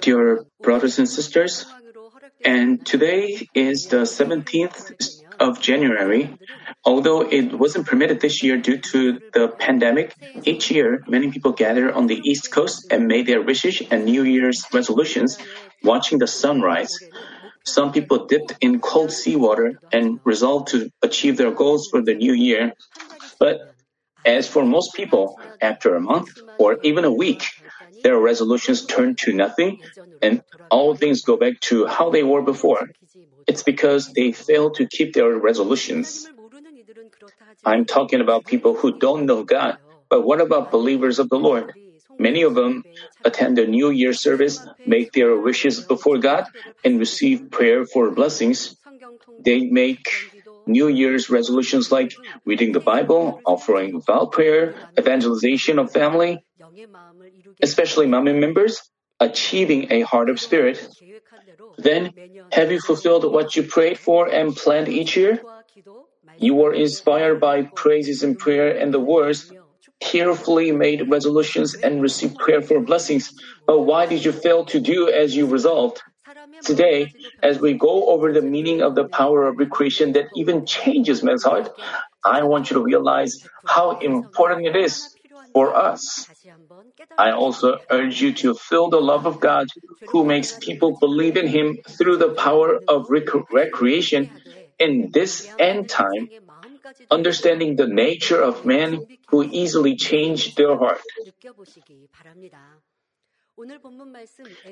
[0.00, 1.66] Dear brothers and sisters,
[2.44, 6.36] and today is the 17th of January.
[6.84, 11.92] Although it wasn't permitted this year due to the pandemic, each year many people gather
[11.92, 15.38] on the East Coast and made their wishes and New Year's resolutions
[15.82, 16.92] watching the sunrise.
[17.64, 22.32] Some people dipped in cold seawater and resolved to achieve their goals for the new
[22.32, 22.74] year.
[23.40, 23.74] But
[24.24, 27.42] as for most people, after a month or even a week,
[28.02, 29.78] their resolutions turn to nothing
[30.22, 32.88] and all things go back to how they were before.
[33.46, 36.26] It's because they fail to keep their resolutions.
[37.64, 39.78] I'm talking about people who don't know God,
[40.08, 41.74] but what about believers of the Lord?
[42.18, 42.82] Many of them
[43.24, 46.46] attend the New Year service, make their wishes before God,
[46.84, 48.76] and receive prayer for blessings.
[49.44, 50.08] They make
[50.66, 56.45] New Year's resolutions like reading the Bible, offering vow prayer, evangelization of family,
[57.62, 58.80] especially Manmin members,
[59.20, 60.86] achieving a heart of spirit.
[61.78, 62.12] Then,
[62.52, 65.42] have you fulfilled what you prayed for and planned each year?
[66.38, 69.50] You were inspired by praises and prayer and the words,
[70.00, 73.32] carefully made resolutions and received prayer for blessings.
[73.66, 76.02] But why did you fail to do as you resolved?
[76.62, 81.22] Today, as we go over the meaning of the power of recreation that even changes
[81.22, 81.70] man's heart,
[82.24, 85.14] I want you to realize how important it is
[85.54, 86.28] for us.
[87.18, 89.66] I also urge you to feel the love of God
[90.08, 94.30] who makes people believe in Him through the power of rec- recreation
[94.78, 96.28] in this end time,
[97.10, 101.00] understanding the nature of men who easily change their heart.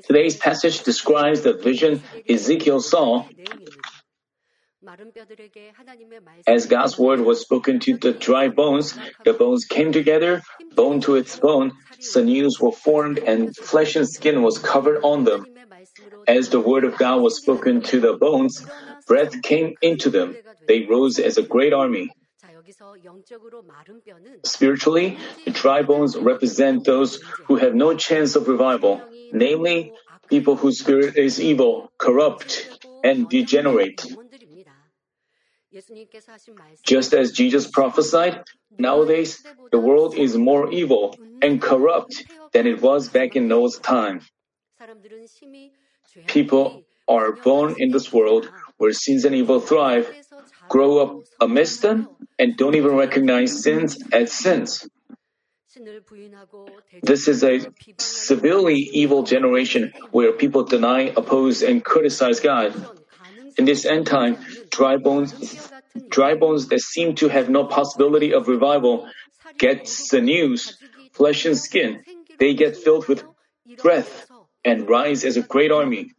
[0.07, 3.27] Today's passage describes the vision Ezekiel saw
[6.47, 10.43] as God's word was spoken to the dry bones, the bones came together,
[10.75, 15.47] bone to its bone, sinews were formed, and flesh and skin was covered on them.
[16.27, 18.65] As the word of God was spoken to the bones,
[19.07, 20.37] breath came into them.
[20.67, 22.11] They rose as a great army.
[24.45, 29.01] Spiritually, the dry bones represent those who have no chance of revival,
[29.33, 29.92] namely,
[30.29, 32.69] people whose spirit is evil, corrupt,
[33.03, 34.05] and degenerate.
[36.85, 38.42] Just as Jesus prophesied,
[38.79, 44.20] nowadays the world is more evil and corrupt than it was back in Noah's time.
[46.29, 50.13] People are born in this world where sins and evil thrive,
[50.68, 52.08] grow up amidst them,
[52.39, 54.89] and don't even recognize sins as sins.
[57.02, 57.67] This is a
[57.98, 62.74] severely evil generation where people deny, oppose, and criticize God.
[63.57, 64.39] In this end time,
[64.74, 65.33] dry bones,
[66.08, 69.08] dry bones that seem to have no possibility of revival
[69.58, 70.79] gets the news.
[71.12, 72.02] flesh and skin.
[72.39, 73.23] They get filled with
[73.83, 74.27] breath
[74.64, 76.11] and rise as a great army.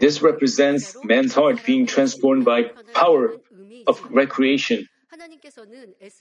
[0.00, 3.34] This represents man's heart being transformed by power
[3.86, 4.88] of recreation.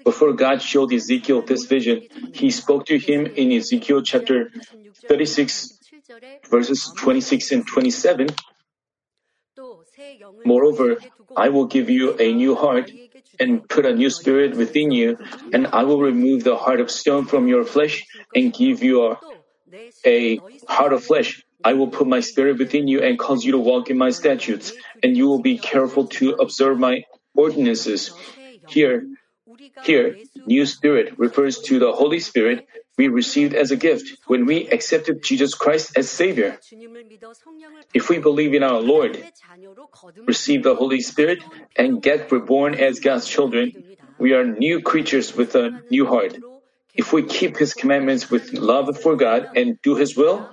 [0.03, 4.49] Before God showed Ezekiel this vision, he spoke to him in Ezekiel chapter
[5.07, 5.79] 36,
[6.49, 8.27] verses 26 and 27.
[10.45, 10.97] Moreover,
[11.35, 12.91] I will give you a new heart
[13.39, 15.17] and put a new spirit within you,
[15.53, 18.05] and I will remove the heart of stone from your flesh
[18.35, 19.19] and give you a,
[20.05, 21.43] a heart of flesh.
[21.63, 24.73] I will put my spirit within you and cause you to walk in my statutes,
[25.03, 27.03] and you will be careful to observe my
[27.35, 28.11] ordinances.
[28.69, 29.05] Here,
[29.83, 32.67] here, new spirit refers to the Holy Spirit
[32.97, 36.57] we received as a gift when we accepted Jesus Christ as Savior.
[37.93, 39.23] If we believe in our Lord,
[40.25, 41.43] receive the Holy Spirit,
[41.75, 43.71] and get reborn as God's children,
[44.17, 46.37] we are new creatures with a new heart.
[46.95, 50.49] If we keep His commandments with love for God and do His will,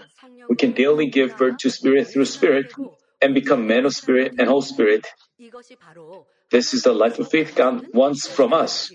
[0.49, 2.73] we can daily give birth to Spirit through Spirit
[3.23, 5.07] and become men of Spirit and whole Spirit.
[6.51, 8.93] This is the life of faith God wants from us.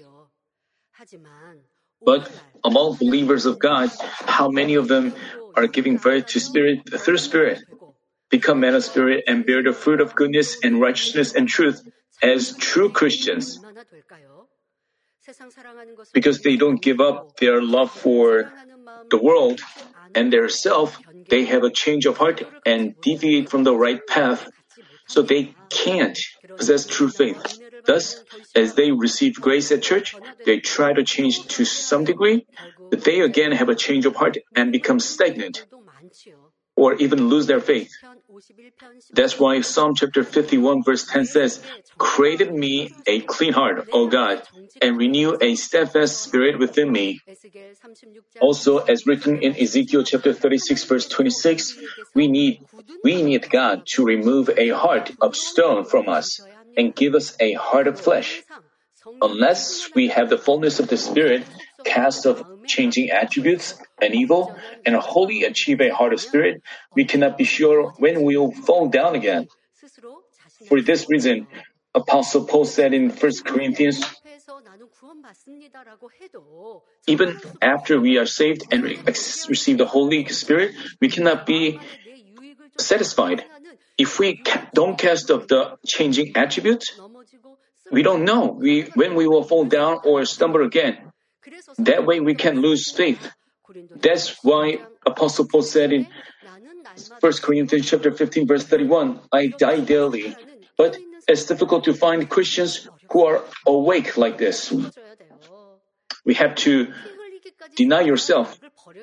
[2.05, 2.31] But
[2.63, 3.89] among believers of God,
[4.25, 5.13] how many of them
[5.55, 7.59] are giving birth to Spirit through Spirit?
[8.29, 11.81] Become men of Spirit and bear the fruit of goodness and righteousness and truth
[12.21, 13.59] as true Christians.
[16.13, 18.51] Because they don't give up their love for
[19.09, 19.59] the world
[20.15, 24.49] and their self, they have a change of heart and deviate from the right path,
[25.07, 26.17] so they can't
[26.57, 27.37] possess true faith.
[27.85, 28.23] Thus,
[28.55, 30.15] as they receive grace at church,
[30.45, 32.45] they try to change to some degree,
[32.89, 35.65] but they again have a change of heart and become stagnant,
[36.75, 37.91] or even lose their faith.
[39.11, 41.61] That's why Psalm chapter 51 verse 10 says,
[41.97, 44.43] Create in me a clean heart, O God,
[44.81, 47.19] and renew a steadfast spirit within me.
[48.39, 51.77] Also, as written in Ezekiel chapter 36 verse 26,
[52.15, 52.61] we need,
[53.03, 56.39] we need God to remove a heart of stone from us
[56.77, 58.41] and give us a heart of flesh.
[59.21, 61.43] Unless we have the fullness of the Spirit,
[61.83, 64.55] cast of changing attributes and evil,
[64.85, 66.61] and wholly achieve a heart of spirit,
[66.93, 69.47] we cannot be sure when we will fall down again.
[70.67, 71.47] For this reason,
[71.95, 74.03] Apostle Paul said in 1 Corinthians,
[77.07, 81.79] even after we are saved and receive the Holy Spirit, we cannot be
[82.77, 83.43] satisfied.
[83.99, 84.41] If we
[84.73, 86.97] don't cast the changing attributes,
[87.91, 91.11] we don't know we, when we will fall down or stumble again.
[91.79, 93.19] That way we can lose faith.
[93.97, 96.07] That's why Apostle Paul said in
[97.19, 100.35] 1 Corinthians chapter 15 verse 31, I die daily.
[100.77, 100.97] But
[101.27, 104.73] it's difficult to find Christians who are awake like this.
[106.23, 106.93] We have to
[107.75, 108.57] deny yourself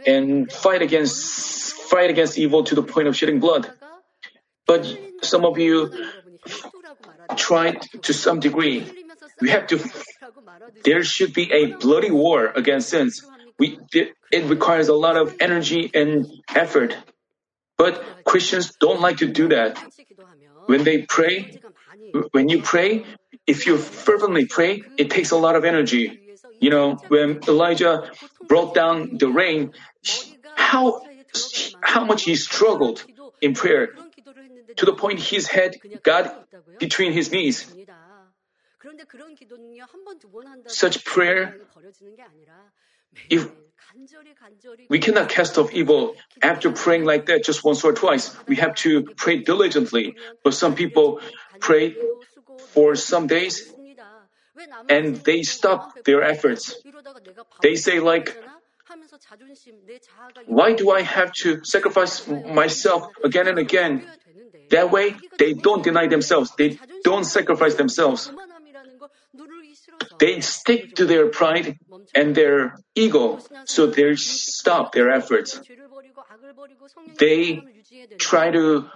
[0.07, 3.71] and fight against fight against evil to the point of shedding blood.
[4.67, 4.87] But
[5.23, 5.93] some of you
[7.37, 8.87] tried to some degree.
[9.41, 9.79] We have to
[10.85, 13.25] there should be a bloody war against sins.
[13.59, 16.97] We, it requires a lot of energy and effort.
[17.79, 19.79] But Christians don't like to do that.
[20.67, 21.61] When they pray,
[22.33, 23.05] when you pray,
[23.47, 26.21] if you fervently pray, it takes a lot of energy.
[26.61, 28.11] You know, when Elijah
[28.47, 29.73] brought down the rain,
[30.57, 31.03] how,
[31.83, 33.05] how much he struggled
[33.41, 33.91] in prayer
[34.77, 36.49] to the point his head got
[36.79, 37.67] between his knees.
[40.67, 41.57] Such prayer,
[43.31, 43.49] if
[44.89, 48.35] we cannot cast off evil after praying like that just once or twice.
[48.47, 50.17] We have to pray diligently.
[50.45, 51.21] But some people
[51.61, 51.97] pray
[52.69, 53.73] for some days
[54.89, 56.77] and they stop their efforts.
[57.63, 58.37] They say like,
[60.47, 64.07] why do I have to sacrifice myself again and again?
[64.71, 66.53] That way, they don't deny themselves.
[66.57, 68.31] They don't sacrifice themselves.
[70.19, 71.79] They stick to their pride
[72.15, 75.61] and their ego, so they stop their efforts.
[77.19, 77.63] They
[78.19, 78.89] try to.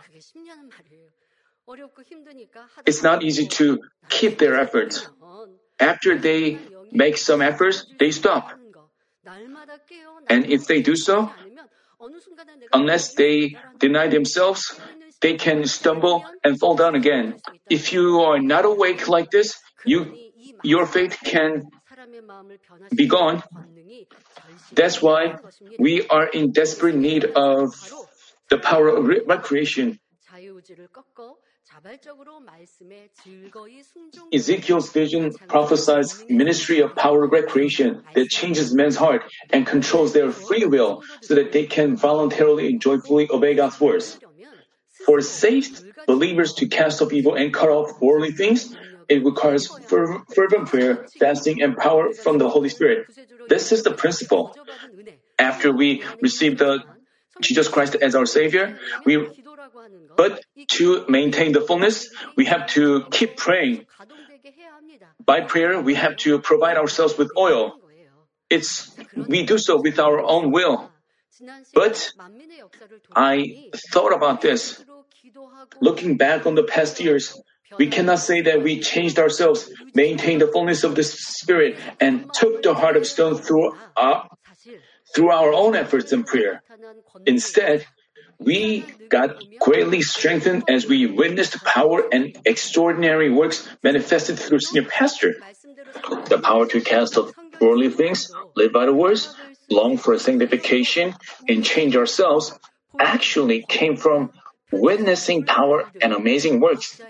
[2.87, 5.07] It's not easy to keep their efforts.
[5.79, 6.59] After they
[6.93, 8.53] make some efforts, they stop.
[10.29, 11.31] And if they do so,
[12.73, 14.75] unless they deny themselves,
[15.21, 17.37] they can stumble and fall down again.
[17.69, 20.17] If you are not awake like this, you
[20.63, 21.65] your faith can
[22.95, 23.43] be gone.
[24.73, 25.37] That's why
[25.79, 27.75] we are in desperate need of
[28.49, 29.99] the power of recreation.
[34.33, 39.23] Ezekiel's vision prophesies ministry of power recreation that changes men's heart
[39.53, 44.19] and controls their free will so that they can voluntarily and joyfully obey God's words.
[45.07, 48.75] For saved believers to cast off evil and cut off worldly things,
[49.09, 53.07] it requires fervent prayer, fasting, and power from the Holy Spirit.
[53.49, 54.55] This is the principle.
[55.39, 56.85] After we receive the
[57.41, 59.27] Jesus Christ as our Savior, we
[60.17, 60.45] but
[60.77, 63.87] to maintain the fullness, we have to keep praying.
[65.25, 67.81] By prayer, we have to provide ourselves with oil.
[68.51, 70.91] It's we do so with our own will.
[71.73, 72.13] But
[73.17, 74.83] I thought about this.
[75.81, 77.39] Looking back on the past years,
[77.79, 82.63] we cannot say that we changed ourselves, maintained the fullness of the Spirit, and took
[82.63, 84.29] the heart of stone through uh, our,
[85.15, 86.63] through our own efforts and prayer.
[87.27, 87.87] Instead,
[88.39, 95.35] we got greatly strengthened as we witnessed power and extraordinary works manifested through senior pastor.
[96.27, 99.35] The power to cast off worldly things, live by the words,
[99.69, 101.15] long for sanctification,
[101.49, 102.59] and change ourselves
[102.99, 104.33] actually came from
[104.71, 107.01] witnessing power and amazing works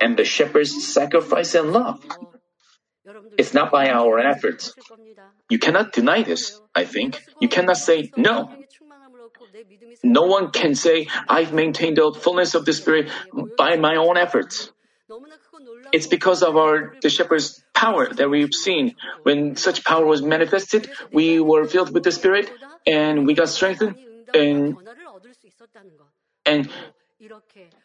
[0.00, 2.04] and the shepherd's sacrifice and love.
[3.36, 4.74] It's not by our efforts.
[5.50, 7.22] You cannot deny this, I think.
[7.40, 8.50] You cannot say no.
[10.02, 13.10] No one can say, I've maintained the fullness of the Spirit
[13.58, 14.70] by my own efforts.
[15.92, 18.96] It's because of our the shepherd's power that we've seen.
[19.22, 22.50] When such power was manifested, we were filled with the Spirit
[22.86, 23.96] and we got strengthened
[24.32, 24.76] and
[26.46, 26.68] and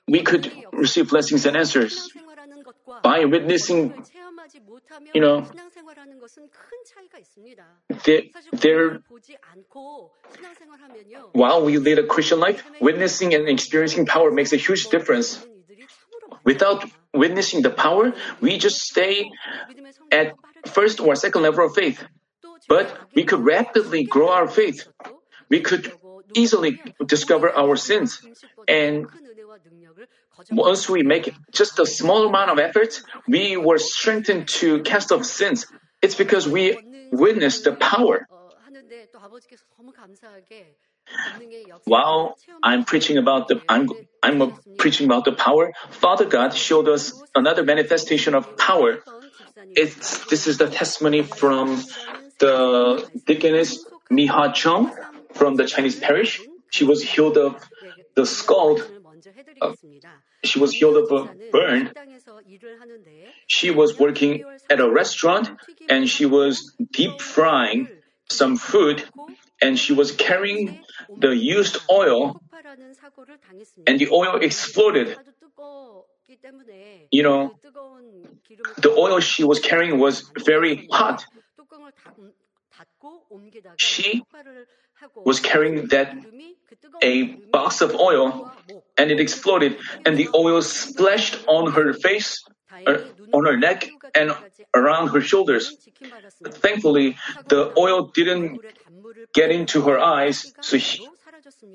[0.08, 2.10] we could receive blessings and answers
[3.04, 3.94] by witnessing,
[5.13, 5.46] you know,
[8.54, 9.00] there,
[11.34, 15.46] while we lead a Christian life, witnessing and experiencing power makes a huge difference.
[16.44, 19.30] Without witnessing the power, we just stay
[20.12, 20.34] at
[20.68, 22.04] first or second level of faith.
[22.68, 24.88] But we could rapidly grow our faith.
[25.50, 25.92] We could
[26.36, 28.21] easily discover our sins.
[28.67, 29.07] And
[30.51, 35.25] once we make just a small amount of effort, we were strengthened to cast off
[35.25, 35.65] sins.
[36.01, 36.77] It's because we
[37.12, 38.27] witnessed the power.
[41.86, 43.89] While I'm preaching about the I'm
[44.21, 49.00] I'm preaching about the power, Father God showed us another manifestation of power.
[49.75, 51.81] It's this is the testimony from
[52.39, 54.95] the deaconess Miha Chung
[55.33, 56.41] from the Chinese parish.
[56.71, 57.55] She was healed of
[58.15, 58.81] the scald.
[59.62, 59.74] Uh,
[60.43, 61.91] she was healed of a burn.
[63.48, 65.51] She was working at a restaurant
[65.89, 67.89] and she was deep frying
[68.29, 69.03] some food
[69.62, 70.83] and she was carrying
[71.17, 72.41] the used oil
[73.88, 75.17] and the oil exploded.
[77.12, 77.55] You know,
[78.77, 81.25] the oil she was carrying was very hot.
[83.77, 84.24] She
[85.15, 86.15] was carrying that
[87.01, 88.51] a box of oil
[88.98, 92.43] and it exploded and the oil splashed on her face,
[92.86, 92.98] uh,
[93.33, 94.36] on her neck and
[94.75, 95.75] around her shoulders.
[96.43, 97.17] Thankfully,
[97.48, 98.62] the oil didn't
[99.33, 101.07] get into her eyes, so he,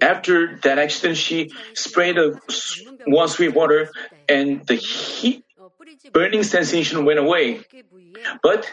[0.00, 2.32] after that accident, she sprayed a
[3.06, 3.90] Muan sweet water
[4.28, 5.43] and the heat
[6.12, 7.60] burning sensation went away.
[8.42, 8.70] But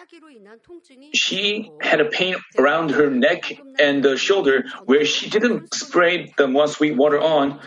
[1.14, 6.48] she had a pain around her neck and the shoulder where she didn't spray the
[6.48, 7.60] Muan sweet water on.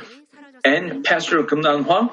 [0.64, 2.10] And Pastor Kumnan Hwang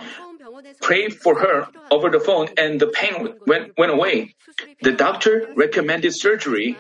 [0.81, 4.35] prayed for her over the phone and the pain went, went away.
[4.81, 6.77] The doctor recommended surgery.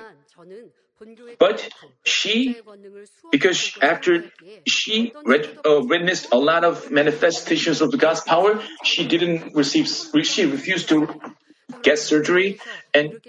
[1.39, 1.69] But
[2.03, 2.57] she,
[3.31, 4.25] because after
[4.67, 9.87] she read, uh, witnessed a lot of manifestations of God's power, she didn't receive,
[10.23, 11.09] she refused to
[11.81, 12.59] get surgery
[12.93, 13.19] and,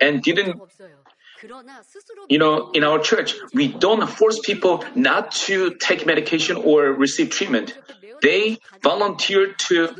[0.00, 0.60] and didn't,
[2.28, 7.30] you know, in our church, we don't force people not to take medication or receive
[7.30, 7.76] treatment.
[8.22, 9.94] They volunteer to,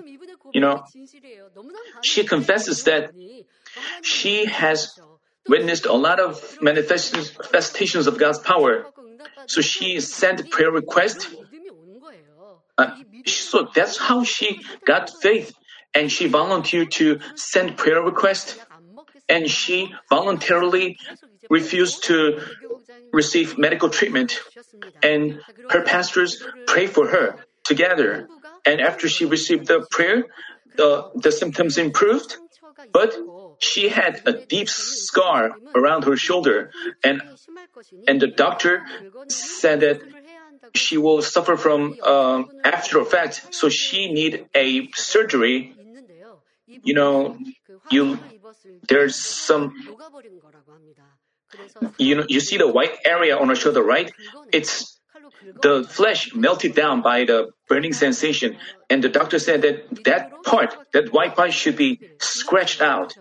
[0.52, 0.84] you know,
[2.02, 3.12] she confesses that
[4.02, 4.98] she has
[5.48, 8.86] witnessed a lot of manifestations of God's power.
[9.46, 11.28] So she sent prayer request.
[12.78, 12.90] Uh,
[13.26, 15.52] so that's how she got faith,
[15.94, 18.60] and she volunteered to send prayer request,
[19.28, 20.98] and she voluntarily
[21.48, 22.40] refused to
[23.12, 24.40] receive medical treatment,
[25.02, 28.28] and her pastors prayed for her together.
[28.66, 30.24] And after she received the prayer,
[30.76, 32.36] the, the symptoms improved,
[32.92, 33.16] but
[33.58, 36.70] she had a deep scar around her shoulder,
[37.02, 37.22] and
[38.06, 38.84] and the doctor
[39.28, 40.00] said that
[40.74, 45.74] she will suffer from uh, after effects, so she need a surgery.
[46.66, 47.38] You know,
[47.90, 48.18] you
[48.88, 49.74] there's some.
[51.96, 54.10] You know, you see the white area on her shoulder, right?
[54.52, 54.95] It's
[55.62, 58.56] the flesh melted down by the burning sensation,
[58.90, 63.14] and the doctor said that that part, that white part, should be scratched out.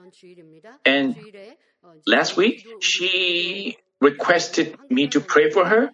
[0.86, 1.16] And
[2.06, 5.90] last week, she requested me to pray for her.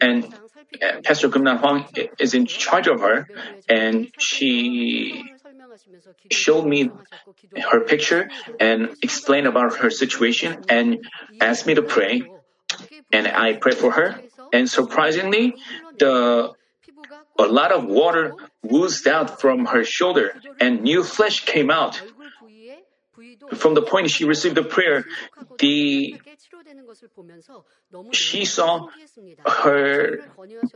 [0.00, 1.86] And uh, Pastor Gumnan Huang
[2.18, 3.26] is in charge of her,
[3.68, 5.24] and she
[6.30, 6.90] showed me
[7.70, 8.28] her picture
[8.60, 11.06] and explained about her situation and
[11.40, 12.22] asked me to pray
[13.12, 14.20] and I prayed for her.
[14.52, 15.56] And surprisingly,
[15.98, 16.52] the
[17.38, 22.00] a lot of water oozed out from her shoulder, and new flesh came out.
[23.54, 25.04] From the point she received the prayer,
[25.58, 26.20] the
[28.12, 28.88] she saw
[29.46, 30.20] her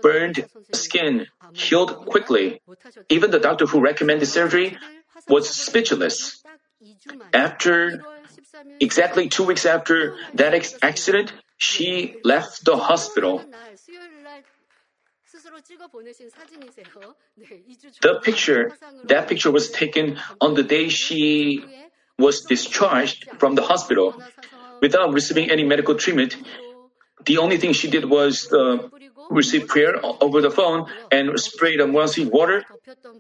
[0.03, 2.61] burned skin healed quickly.
[3.09, 4.77] Even the doctor who recommended surgery
[5.29, 6.43] was speechless.
[7.35, 8.01] After
[8.81, 13.45] exactly two weeks after that accident, she left the hospital.
[18.01, 18.73] The picture,
[19.05, 21.63] that picture was taken on the day she
[22.19, 24.21] was discharged from the hospital
[24.81, 26.35] without receiving any medical treatment.
[27.27, 28.89] The only thing she did was uh,
[29.31, 32.65] receive prayer over the phone and spray the mossy water,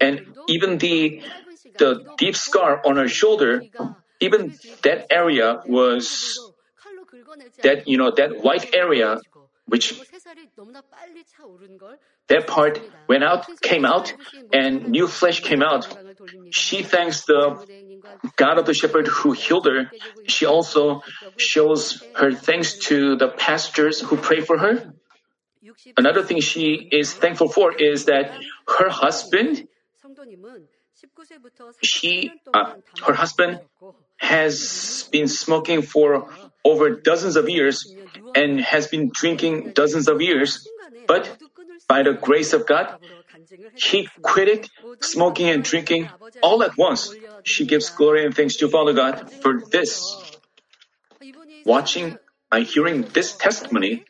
[0.00, 1.22] and even the
[1.78, 3.62] the deep scar on her shoulder,
[4.20, 6.49] even that area was
[7.62, 9.20] that you know that white area
[9.70, 9.94] which
[12.28, 14.12] that part went out, came out,
[14.52, 15.86] and new flesh came out.
[16.50, 17.42] She thanks the
[18.36, 19.90] God of the shepherd who healed her.
[20.26, 21.02] She also
[21.36, 24.92] shows her thanks to the pastors who pray for her.
[25.96, 28.32] Another thing she is thankful for is that
[28.66, 29.68] her husband,
[31.82, 32.74] she, uh,
[33.06, 33.60] her husband
[34.16, 36.28] has been smoking for
[36.64, 37.94] over dozens of years
[38.34, 40.66] and has been drinking dozens of years,
[41.06, 41.38] but
[41.88, 42.98] by the grace of God,
[43.74, 44.68] he quitted
[45.00, 46.08] smoking and drinking
[46.42, 47.14] all at once.
[47.44, 50.14] She gives glory and thanks to Father God for this.
[51.64, 52.18] Watching
[52.52, 54.04] and hearing this testimony,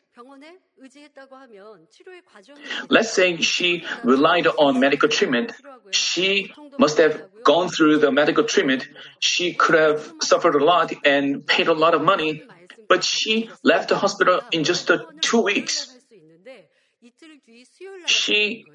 [2.89, 5.51] Let's say she relied on medical treatment.
[5.91, 8.87] She must have gone through the medical treatment.
[9.19, 12.43] She could have suffered a lot and paid a lot of money,
[12.89, 14.89] but she left the hospital in just
[15.21, 15.93] two weeks.
[18.05, 18.65] She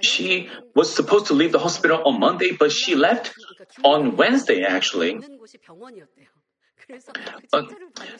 [0.00, 3.32] she was supposed to leave the hospital on Monday, but she left
[3.84, 5.20] on Wednesday actually.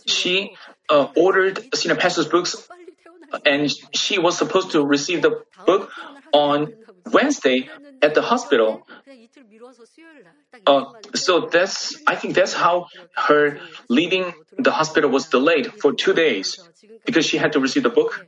[0.06, 0.56] She
[0.88, 2.68] uh, ordered senior pastor's books,
[3.44, 5.90] and she was supposed to receive the book
[6.32, 6.72] on
[7.12, 7.68] Wednesday
[8.02, 8.86] at the hospital.
[10.66, 16.14] Uh, so that's, I think that's how her leaving the hospital was delayed for two
[16.14, 16.58] days
[17.04, 18.26] because she had to receive the book.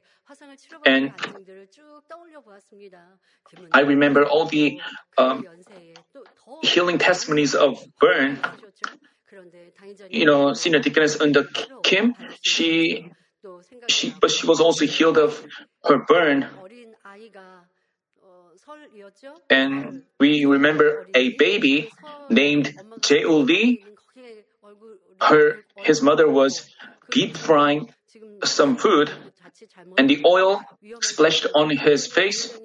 [0.85, 1.12] And
[3.73, 4.80] I remember all the
[5.16, 5.47] um,
[6.62, 8.38] healing testimonies of Burn
[10.11, 11.44] you know, senior deaconess under
[11.82, 13.11] Kim, she,
[13.88, 15.44] she, but she was also healed of
[15.85, 16.47] her burn.
[19.50, 21.90] And we remember a baby
[22.30, 23.85] named Jae Lee.
[25.20, 26.68] Her, his mother was
[27.11, 27.92] deep frying
[28.44, 29.11] some food,
[29.97, 30.62] and the oil
[31.00, 32.56] splashed on his face.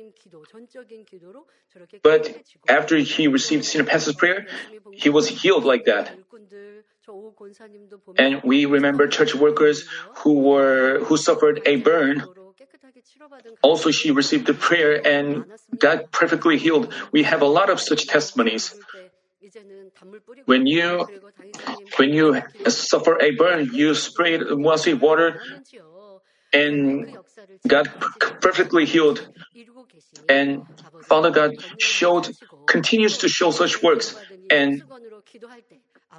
[2.04, 2.36] But
[2.68, 4.48] after he received senior pastor's prayer,
[4.94, 6.12] he was healed like that.
[8.18, 9.86] And we remember church workers
[10.18, 12.24] who were who suffered a burn.
[13.62, 15.46] Also, she received the prayer and
[15.78, 16.94] got perfectly healed.
[17.12, 18.74] We have a lot of such testimonies.
[20.46, 21.06] When you
[21.98, 24.40] when you suffer a burn, you spray
[24.78, 25.42] sweet water
[26.54, 27.18] and
[27.68, 27.88] got
[28.42, 29.28] perfectly healed.
[30.30, 30.64] And
[31.04, 32.30] Father God showed
[32.68, 34.16] continues to show such works
[34.50, 34.84] and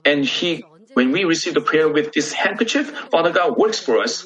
[0.05, 4.25] and he when we receive the prayer with this handkerchief, Father God works for us.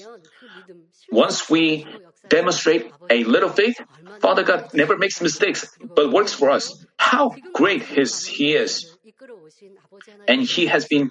[1.11, 1.87] Once we
[2.29, 3.81] demonstrate a little faith,
[4.21, 6.85] Father God never makes mistakes, but works for us.
[6.99, 8.95] How great his, He is.
[10.27, 11.11] And He has been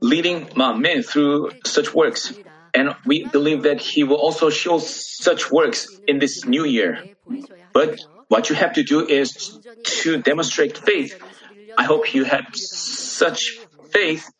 [0.00, 2.32] leading Manmin through such works.
[2.74, 7.04] And we believe that He will also show such works in this new year.
[7.72, 9.58] But what you have to do is
[10.02, 11.14] to demonstrate faith.
[11.76, 13.58] I hope you have such
[13.90, 14.30] faith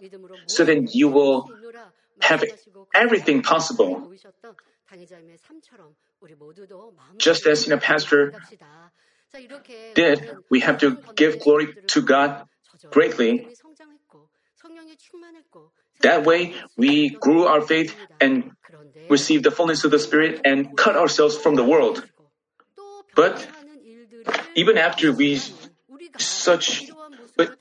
[0.47, 1.49] so then you will
[2.21, 2.45] have
[2.95, 4.12] everything possible.
[7.19, 8.35] Just as in a pastor
[9.95, 12.47] did, we have to give glory to God
[12.90, 13.47] greatly.
[16.03, 18.53] That way, we grew our faith and
[19.09, 22.07] received the fullness of the Spirit and cut ourselves from the world.
[23.15, 23.47] But
[24.55, 25.41] even after we
[26.19, 26.91] such,
[27.37, 27.57] but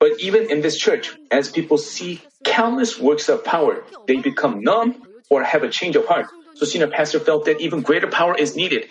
[0.00, 5.02] but even in this church, as people see countless works of power, they become numb
[5.30, 6.26] or have a change of heart.
[6.54, 8.88] So senior pastor felt that even greater power is needed.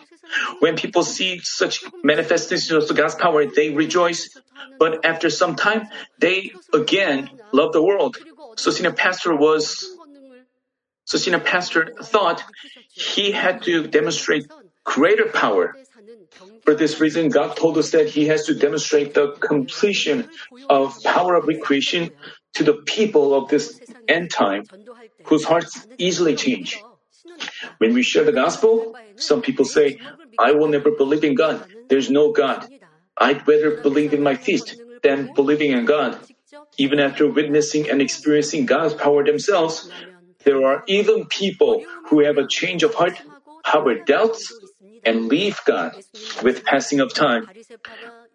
[0.59, 4.35] When people see such manifestations of God's power, they rejoice.
[4.79, 8.17] But after some time, they again love the world.
[8.57, 9.85] So senior pastor was,
[11.05, 12.43] so senior pastor thought
[12.91, 14.47] he had to demonstrate
[14.83, 15.75] greater power.
[16.63, 20.29] For this reason, God told us that He has to demonstrate the completion
[20.69, 22.11] of power of recreation
[22.55, 24.63] to the people of this end time,
[25.23, 26.81] whose hearts easily change.
[27.77, 29.99] When we share the gospel, some people say,
[30.39, 31.65] I will never believe in God.
[31.89, 32.67] There's no God.
[33.17, 36.19] I'd rather believe in my feast than believing in God.
[36.77, 39.89] Even after witnessing and experiencing God's power themselves,
[40.43, 43.21] there are even people who have a change of heart,
[43.65, 44.53] harbor doubts,
[45.05, 45.95] and leave God
[46.41, 47.47] with passing of time.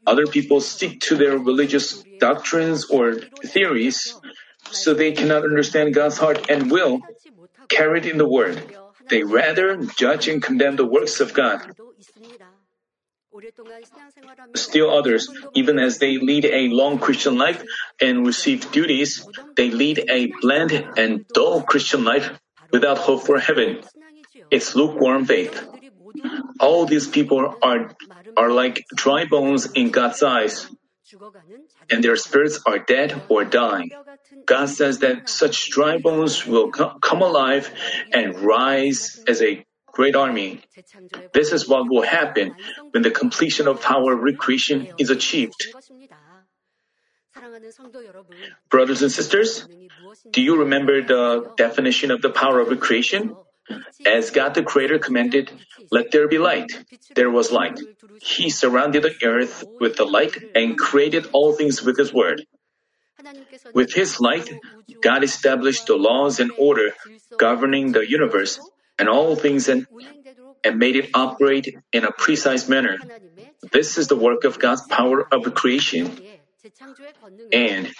[0.06, 4.14] Other people stick to their religious doctrines or theories
[4.70, 7.00] so they cannot understand God's heart and will
[7.68, 8.60] carried in the Word.
[9.08, 11.72] They rather judge and condemn the works of God.
[14.54, 17.62] Still others, even as they lead a long Christian life
[18.00, 19.26] and receive duties,
[19.56, 22.30] they lead a bland and dull Christian life
[22.72, 23.80] without hope for heaven.
[24.50, 25.62] It's lukewarm faith.
[26.58, 27.94] All these people are,
[28.36, 30.66] are like dry bones in God's eyes,
[31.90, 33.90] and their spirits are dead or dying.
[34.46, 37.70] God says that such dry bones will come alive
[38.12, 40.60] and rise as a great army.
[41.32, 42.54] This is what will happen
[42.92, 45.66] when the completion of power recreation is achieved.
[48.70, 49.66] Brothers and sisters,
[50.32, 53.34] do you remember the definition of the power of recreation?
[54.06, 55.52] As God the Creator commanded,
[55.90, 56.72] let there be light.
[57.14, 57.78] There was light.
[58.22, 62.44] He surrounded the earth with the light and created all things with His word.
[63.74, 64.50] With His light,
[65.00, 66.94] God established the laws and order
[67.36, 68.60] governing the universe
[68.98, 69.86] and all things and,
[70.64, 72.98] and made it operate in a precise manner.
[73.72, 76.18] This is the work of God's power of creation.
[77.52, 77.92] And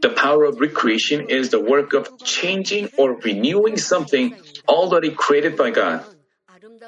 [0.00, 4.36] the power of recreation is the work of changing or renewing something
[4.68, 6.04] already created by God.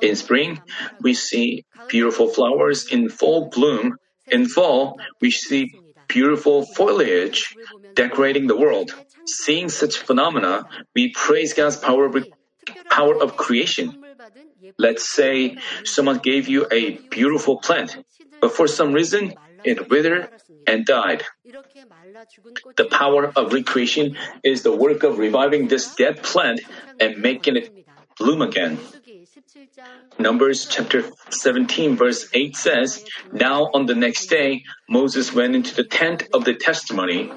[0.03, 0.61] In spring,
[1.01, 3.97] we see beautiful flowers in full bloom.
[4.27, 5.73] In fall, we see
[6.15, 7.57] beautiful foliage
[7.95, 8.95] decorating the world.
[9.27, 12.15] Seeing such phenomena, we praise God's power of,
[12.89, 13.99] power of creation.
[14.79, 17.99] Let's say someone gave you a beautiful plant,
[18.41, 20.31] but for some reason it withered
[20.67, 21.25] and died.
[22.77, 26.61] The power of recreation is the work of reviving this dead plant
[27.01, 27.75] and making it
[28.19, 28.79] bloom again.
[30.19, 35.85] Numbers chapter 17 verse 8 says, Now on the next day, Moses went into the
[35.85, 37.33] tent of the testimony,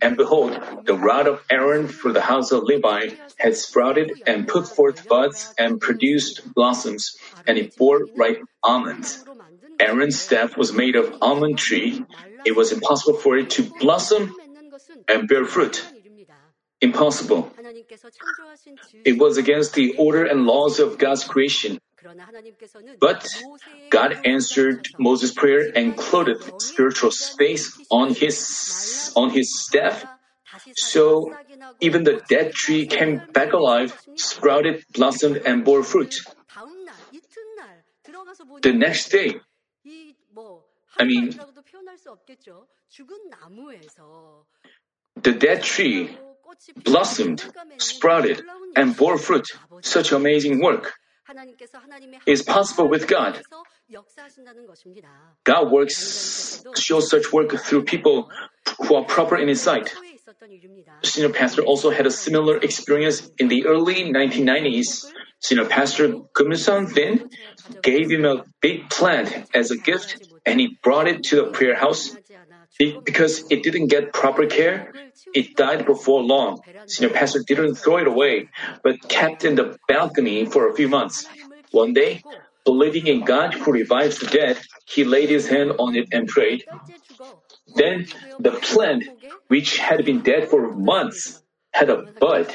[0.00, 4.66] and behold, the rod of Aaron for the house of Levi had sprouted and put
[4.66, 9.24] forth buds and produced blossoms, and it bore ripe almonds.
[9.78, 12.04] Aaron's staff was made of almond tree.
[12.44, 14.34] It was impossible for it to blossom
[15.08, 15.84] and bear fruit.
[16.80, 17.52] Impossible.
[19.04, 21.78] It was against the order and laws of God's creation.
[22.98, 23.28] But
[23.90, 30.06] God answered Moses' prayer and clothed spiritual space on his on his staff.
[30.76, 31.32] So
[31.80, 36.18] even the dead tree came back alive, sprouted, blossomed, and bore fruit.
[38.62, 39.40] The next day,
[40.98, 41.38] I mean,
[45.16, 46.16] the dead tree
[46.84, 47.44] blossomed,
[47.78, 48.42] sprouted,
[48.76, 49.46] and bore fruit.
[49.82, 50.94] Such amazing work
[52.26, 53.40] is possible with God.
[55.44, 58.30] God works, shows such work through people
[58.78, 59.94] who are proper in His sight.
[61.02, 65.10] Senior pastor also had a similar experience in the early 1990s.
[65.40, 67.30] Senior pastor Kumsan Thin
[67.82, 71.74] gave him a big plant as a gift and he brought it to the prayer
[71.74, 72.16] house.
[72.80, 74.92] Because it didn't get proper care,
[75.34, 76.60] it died before long.
[76.86, 78.48] Senior pastor didn't throw it away,
[78.82, 81.28] but kept in the balcony for a few months.
[81.72, 82.22] One day,
[82.64, 86.64] believing in God who revives the dead, he laid his hand on it and prayed.
[87.76, 88.06] Then
[88.38, 89.04] the plant,
[89.48, 92.48] which had been dead for months, had a bud.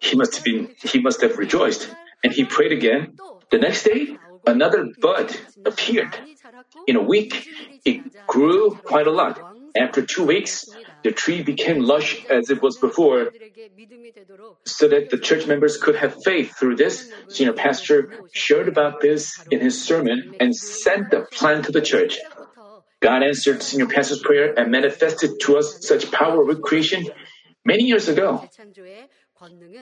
[0.00, 3.16] He must have been, he must have rejoiced, and he prayed again.
[3.50, 6.16] The next day, another bud appeared.
[6.86, 7.48] In a week,
[7.84, 9.40] it grew quite a lot.
[9.76, 10.66] After two weeks,
[11.02, 13.32] the tree became lush as it was before.
[14.66, 19.42] So that the church members could have faith through this, senior pastor shared about this
[19.50, 22.18] in his sermon and sent the plant to the church.
[23.00, 27.06] God answered senior pastor's prayer and manifested to us such power of creation
[27.64, 28.48] many years ago.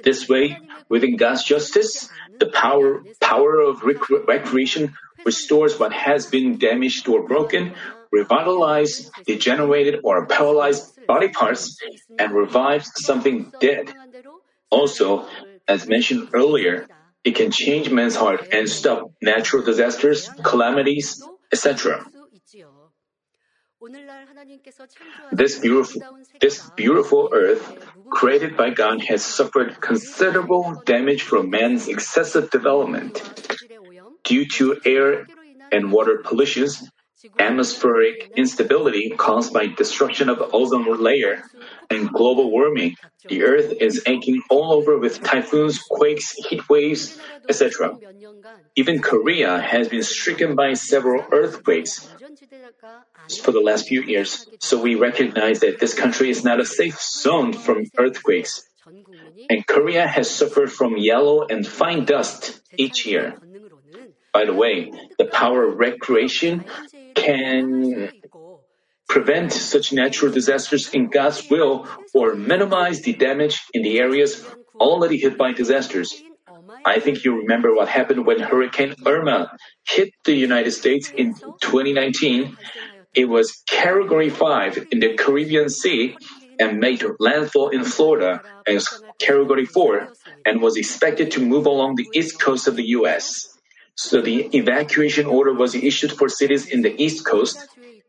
[0.02, 0.58] This way,
[0.88, 2.08] within God's justice,
[2.38, 7.74] the power, power of rec- recreation restores what has been damaged or broken,
[8.14, 11.76] revitalizes degenerated or paralyzed body parts,
[12.18, 13.92] and revives something dead.
[14.70, 15.26] Also,
[15.68, 16.86] as mentioned earlier,
[17.24, 22.04] it can change man's heart and stop natural disasters, calamities, etc.
[25.32, 26.02] This beautiful,
[26.40, 33.22] this beautiful earth created by God has suffered considerable damage from man's excessive development.
[34.24, 35.26] Due to air
[35.72, 36.90] and water pollutions,
[37.38, 41.44] atmospheric instability caused by destruction of ozone layer,
[41.90, 42.96] and global warming,
[43.28, 47.96] the earth is aching all over with typhoons, quakes, heat waves, etc.
[48.76, 52.08] Even Korea has been stricken by several earthquakes
[53.42, 57.00] for the last few years, so we recognize that this country is not a safe
[57.00, 58.62] zone from earthquakes.
[59.50, 63.34] And Korea has suffered from yellow and fine dust each year.
[64.32, 66.64] By the way, the power of recreation
[67.14, 68.10] can
[69.08, 74.44] prevent such natural disasters in God's will or minimize the damage in the areas
[74.78, 76.14] already hit by disasters.
[76.84, 79.56] I think you remember what happened when Hurricane Irma
[79.88, 82.56] hit the United States in 2019.
[83.14, 86.16] It was Category 5 in the Caribbean Sea
[86.58, 88.88] and made landfall in Florida as
[89.18, 90.08] Category 4
[90.46, 93.58] and was expected to move along the east coast of the U.S.
[93.94, 97.58] So the evacuation order was issued for cities in the east coast.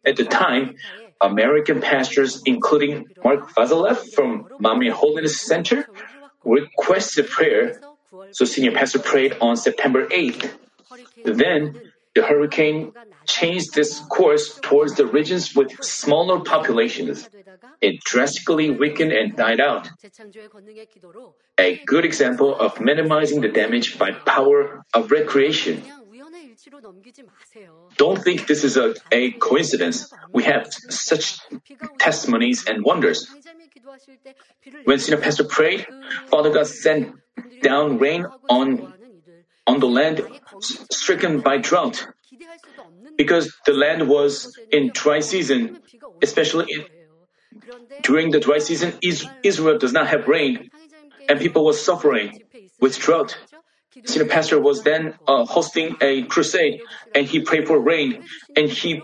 [0.06, 0.76] At the time,
[1.20, 5.88] American pastors, including Mark Vazalev from Manmin Holiness Center,
[6.44, 7.80] requested prayer
[8.32, 10.52] so senior pastor prayed on September 8th.
[11.24, 12.92] Then the hurricane
[13.26, 17.30] changed its course towards the regions with smaller populations.
[17.80, 19.90] It drastically weakened and died out.
[21.58, 25.84] A good example of minimizing the damage by power of recreation.
[27.98, 30.14] Don't think this is a, a coincidence.
[30.32, 31.40] We have such
[32.00, 33.28] testimonies and wonders.
[34.86, 35.88] When Senior Pastor prayed,
[36.28, 37.16] Father God sent
[37.62, 38.94] down rain on,
[39.68, 40.22] on the land
[40.92, 42.08] stricken by drought.
[43.18, 45.80] Because the land was in dry season,
[46.22, 46.86] especially in,
[48.04, 50.70] during the dry season, Israel does not have rain,
[51.28, 52.42] and people were suffering
[52.80, 53.38] with drought.
[54.06, 56.82] Senior pastor was then uh, hosting a crusade,
[57.14, 58.24] and he prayed for rain,
[58.56, 59.02] and he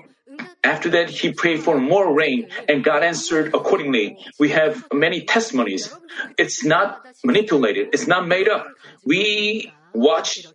[0.64, 4.18] after that, he prayed for more rain, and God answered accordingly.
[4.40, 5.94] We have many testimonies.
[6.38, 8.68] It's not manipulated, it's not made up.
[9.06, 10.46] We watch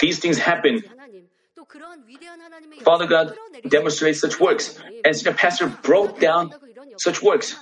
[0.00, 0.82] these things happen.
[2.82, 3.36] Father God
[3.68, 6.54] demonstrates such works, and the pastor broke down
[6.96, 7.56] such works.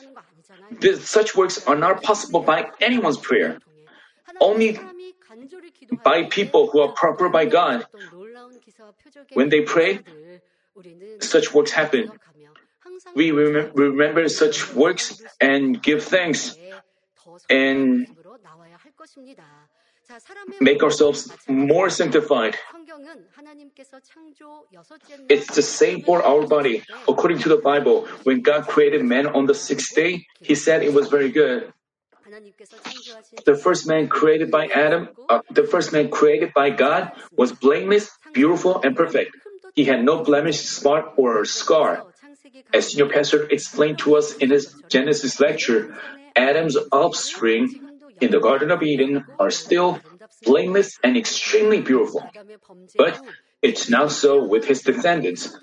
[0.80, 3.58] This, such works are not possible by anyone's prayer.
[4.40, 4.78] Only
[6.04, 7.86] by people who are proper by God.
[9.34, 10.00] When they pray,
[11.20, 12.10] such works happen.
[13.14, 16.56] We remember such works and give thanks
[17.50, 18.06] and
[20.60, 22.56] make ourselves more sanctified.
[25.28, 26.82] It's the same for our body.
[27.08, 30.92] According to the Bible, when God created man on the sixth day, He said it
[30.94, 31.72] was very good.
[33.44, 38.10] The first man created by Adam, uh, the first man created by God was blameless,
[38.32, 39.36] beautiful, and perfect.
[39.74, 42.04] He had no blemish, spot, or scar.
[42.72, 45.96] As senior pastor explained to us in his Genesis lecture,
[46.36, 47.80] Adam's offspring
[48.20, 49.98] in the Garden of Eden are still
[50.44, 52.22] blameless and extremely beautiful.
[52.96, 53.20] But
[53.62, 55.56] it's not so with his descendants,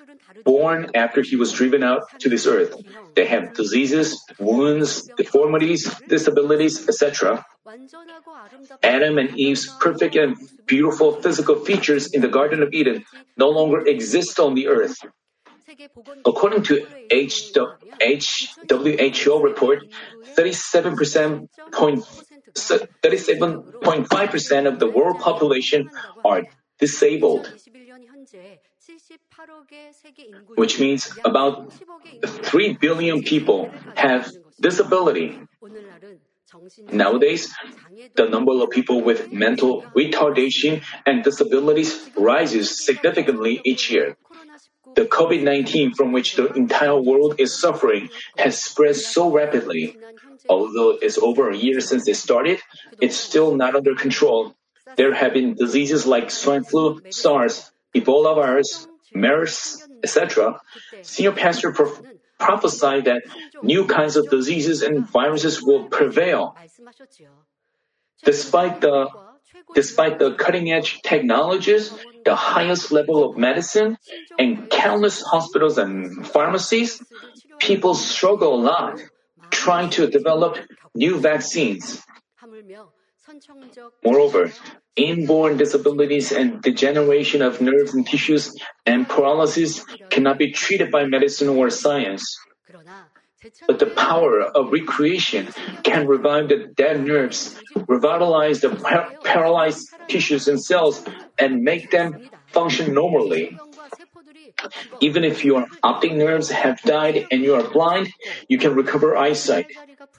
[0.44, 2.76] born after he was driven out to this earth.
[3.16, 7.46] They have diseases, wounds, deformities, disabilities, etc.
[8.84, 13.04] Adam and Eve's perfect and beautiful physical features in the Garden of Eden
[13.36, 14.98] no longer exist on the earth.
[16.26, 16.86] According to
[18.70, 19.84] WHO report,
[20.36, 21.50] 37%,
[23.04, 25.90] 37.5% of the world population
[26.24, 26.44] are
[26.80, 27.54] disabled,
[30.56, 31.74] which means about
[32.24, 35.40] 3 billion people have disability.
[36.92, 37.54] Nowadays,
[38.16, 44.16] the number of people with mental retardation and disabilities rises significantly each year.
[44.96, 49.98] The COVID-19 from which the entire world is suffering has spread so rapidly.
[50.48, 52.60] Although it's over a year since it started,
[53.02, 54.56] it's still not under control.
[54.96, 60.60] There have been diseases like swine flu, SARS, Ebola virus, MERS, etc.
[61.02, 62.02] Senior pastor prof-
[62.40, 63.24] prophesied that
[63.64, 66.56] new kinds of diseases and viruses will prevail.
[68.24, 69.10] Despite the
[69.74, 71.92] Despite the cutting edge technologies,
[72.26, 73.98] the highest level of medicine,
[74.38, 77.02] and countless hospitals and pharmacies,
[77.60, 79.00] people struggle a lot
[79.50, 80.58] trying to develop
[80.96, 82.02] new vaccines.
[84.04, 84.52] Moreover,
[84.98, 91.50] inborn disabilities and degeneration of nerves and tissues and paralysis cannot be treated by medicine
[91.50, 92.26] or science.
[93.68, 95.48] But the power of recreation
[95.84, 97.56] can revive the dead nerves,
[97.88, 101.06] revitalize the par- paralyzed tissues and cells,
[101.38, 103.56] and make them function normally.
[105.00, 108.12] Even if your optic nerves have died and you are blind,
[108.50, 109.70] you can recover eyesight.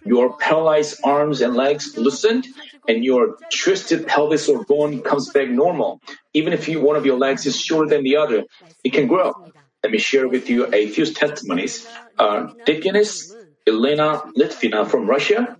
[0.05, 2.47] Your paralyzed arms and legs loosened,
[2.87, 6.01] and your twisted pelvis or bone comes back normal.
[6.33, 8.45] Even if you, one of your legs is shorter than the other,
[8.85, 9.35] it can grow.
[9.83, 11.87] Let me share with you a few testimonies.
[12.19, 13.35] Uh, Deaconess
[13.67, 15.57] Elena Litvina from Russia,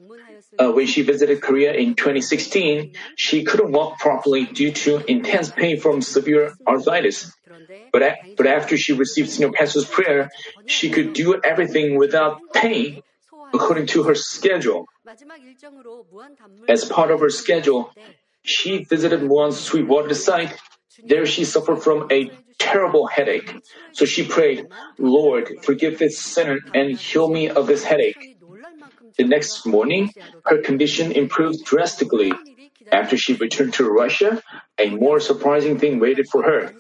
[0.59, 5.79] uh, when she visited Korea in 2016, she couldn't walk properly due to intense pain
[5.79, 7.31] from severe arthritis.
[7.93, 10.31] But, a- but after she received senior pastor's prayer,
[10.67, 13.03] she could do everything without pain.
[13.53, 14.87] According to her schedule.
[16.69, 17.93] As part of her schedule,
[18.43, 20.57] she visited Muan's Sweetwater site.
[21.05, 23.55] There she suffered from a terrible headache.
[23.93, 24.67] So she prayed,
[24.99, 28.37] Lord, forgive this sinner and heal me of this headache.
[29.17, 30.13] The next morning,
[30.47, 32.33] her condition improved drastically.
[32.91, 34.43] After she returned to Russia,
[34.79, 36.75] a more surprising thing waited for her.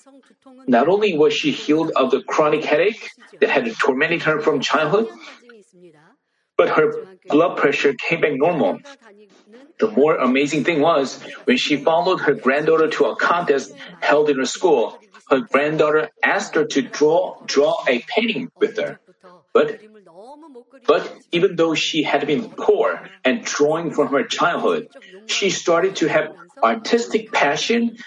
[0.66, 5.08] Not only was she healed of the chronic headache that had tormented her from childhood,
[6.58, 8.80] but her blood pressure came back normal.
[9.78, 14.36] The more amazing thing was when she followed her granddaughter to a contest held in
[14.38, 14.98] her school,
[15.30, 18.98] her granddaughter asked her to draw draw a painting with her.
[19.54, 19.80] But
[20.86, 24.88] but even though she had been poor and drawing from her childhood,
[25.26, 27.98] she started to have artistic passion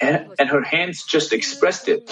[0.00, 2.04] and, and her hands just expressed it.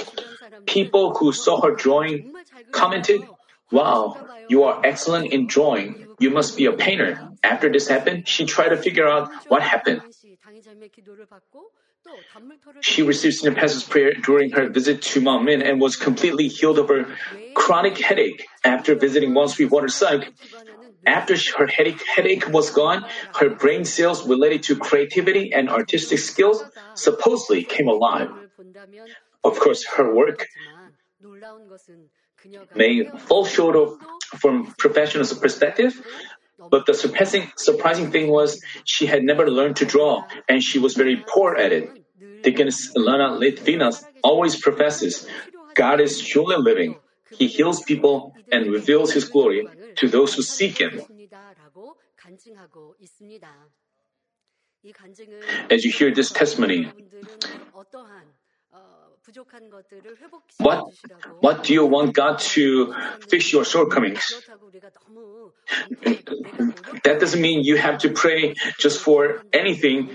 [0.66, 2.34] People who saw her drawing
[2.70, 3.22] commented,
[3.70, 4.16] Wow,
[4.48, 6.06] you are excellent in drawing.
[6.18, 7.30] You must be a painter.
[7.42, 10.02] After this happened, she tried to figure out what happened.
[12.80, 16.88] She received Senior Pastor's prayer during her visit to Manmin and was completely healed of
[16.88, 17.06] her
[17.54, 20.32] chronic headache after visiting Muan Sweet Water site.
[21.06, 23.04] After her headache, headache was gone,
[23.36, 28.30] her brain cells related to creativity and artistic skills supposedly came alive.
[29.44, 30.46] Of course, her work
[32.74, 33.98] may fall short of
[34.38, 36.00] from professional perspective,
[36.70, 40.94] but the surprising, surprising thing was she had never learned to draw and she was
[40.94, 41.90] very poor at it.
[42.42, 45.26] Deaconess Lana Litvinas always professes,
[45.74, 46.96] God is surely living.
[47.30, 51.00] He heals people and reveals His glory to those who seek Him.
[55.70, 56.88] As you hear this testimony,
[60.58, 60.92] what,
[61.40, 62.94] what do you want God to
[63.28, 64.32] fix your shortcomings?
[67.04, 70.10] That doesn't mean you have to pray just for anything,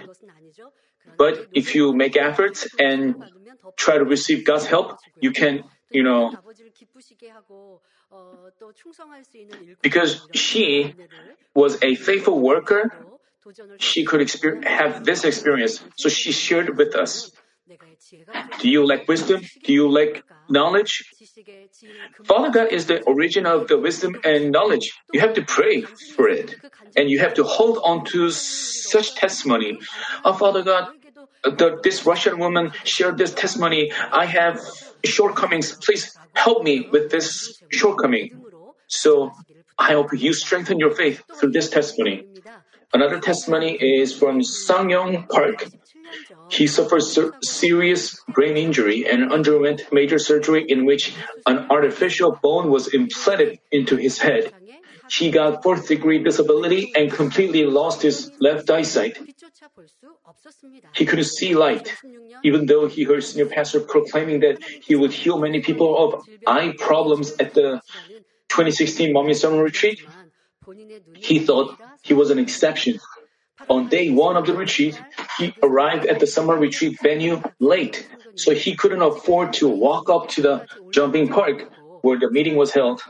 [1.18, 3.16] but if you make efforts and
[3.78, 6.34] try to receive God's help, you can, you know,
[9.82, 10.94] because she
[11.54, 12.92] was a faithful worker,
[13.78, 17.32] she could exper- have this experience, so she shared with us.
[18.60, 19.42] Do you lack wisdom?
[19.64, 21.04] Do you lack knowledge?
[22.24, 24.94] Father God is the origin of the wisdom and knowledge.
[25.14, 26.56] You have to pray for it.
[26.96, 29.80] And you have to hold on to such testimony.
[30.24, 30.90] Oh, Father God,
[31.44, 33.92] uh, the, this Russian woman shared this testimony.
[34.12, 34.62] I have
[35.04, 35.74] shortcomings.
[35.74, 38.30] Please help me with this shortcoming.
[38.88, 39.32] So
[39.78, 42.26] I hope you strengthen your faith through this testimony.
[42.94, 45.66] Another testimony is from Sangyong Park.
[46.50, 47.04] He suffered
[47.44, 51.14] serious brain injury and underwent major surgery in which
[51.46, 54.54] an artificial bone was implanted into his head.
[55.10, 59.18] He got fourth degree disability and completely lost his left eyesight.
[60.94, 61.94] He couldn't see light,
[62.44, 66.74] even though he heard senior pastor proclaiming that he would heal many people of eye
[66.80, 67.82] problems at the
[68.50, 70.02] 2016 Manmin Summer Retreat.
[71.18, 73.00] He thought he was an exception.
[73.70, 75.02] On day one of the retreat,
[75.38, 80.28] he arrived at the summer retreat venue late, so he couldn't afford to walk up
[80.30, 83.02] to the jumping park where the meeting was held.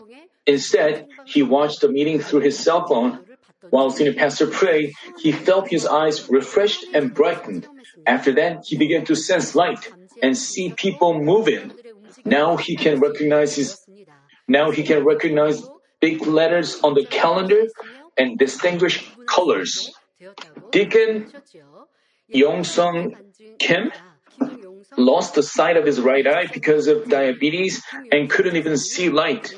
[0.46, 3.26] Instead, he watched the meeting through his cell phone.
[3.72, 7.68] While senior pastor prayed, he felt his eyes refreshed and brightened.
[8.06, 11.74] After that, he began to sense light and see people moving.
[12.24, 13.82] Now he can recognize his
[14.48, 15.64] now he can recognize
[16.00, 17.64] big letters on the calendar
[18.16, 19.92] and distinguish colors.
[20.72, 21.32] Deacon
[22.34, 23.16] Yongsung
[23.60, 23.92] Kim
[24.98, 29.54] lost the sight of his right eye because of diabetes and couldn't even see light.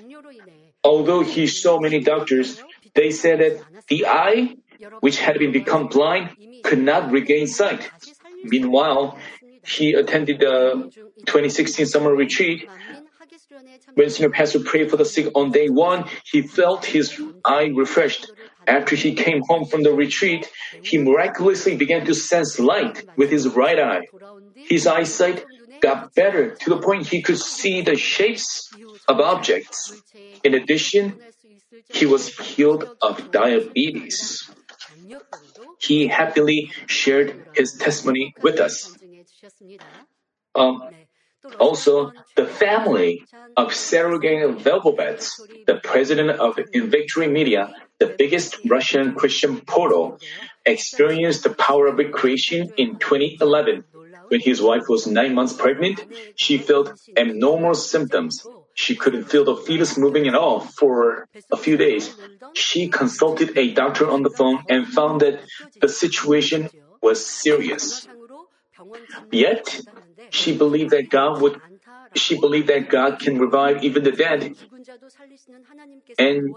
[0.83, 2.61] Although he saw many doctors,
[2.95, 4.55] they said that the eye,
[5.01, 6.29] which had been become blind,
[6.63, 7.89] could not regain sight.
[8.43, 9.17] Meanwhile,
[9.63, 10.91] he attended the
[11.25, 12.67] 2016 summer retreat.
[13.95, 18.31] When senior pastor prayed for the sick on day one, he felt his eye refreshed
[18.67, 20.49] after he came home from the retreat,
[20.83, 24.07] he miraculously began to sense light with his right eye.
[24.55, 25.45] His eyesight
[25.81, 28.69] got better to the point he could see the shapes
[29.07, 29.93] of objects.
[30.43, 31.19] In addition,
[31.89, 34.49] he was healed of diabetes.
[35.79, 38.97] He happily shared his testimony with us.
[40.55, 40.89] Um,
[41.59, 43.23] also, the family
[43.55, 50.19] of Sergei Velvovets, the president of Invictory Media, the biggest Russian Christian portal,
[50.65, 53.83] experienced the power of recreation in 2011.
[54.27, 56.03] When his wife was nine months pregnant,
[56.35, 58.45] she felt abnormal symptoms.
[58.77, 62.15] she couldn't feel the fetus moving at all for a few days.
[62.53, 65.41] She consulted a doctor on the phone and found that
[65.81, 66.69] the situation
[67.01, 68.07] was serious.
[69.31, 69.81] Yet,
[70.29, 71.59] she believed that God would
[72.15, 74.55] she believed that God can revive even the dead
[76.17, 76.55] and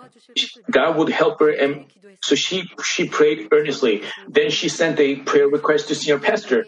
[0.70, 1.86] God would help her and
[2.22, 4.02] so she she prayed earnestly.
[4.28, 6.66] Then she sent a prayer request to senior pastor.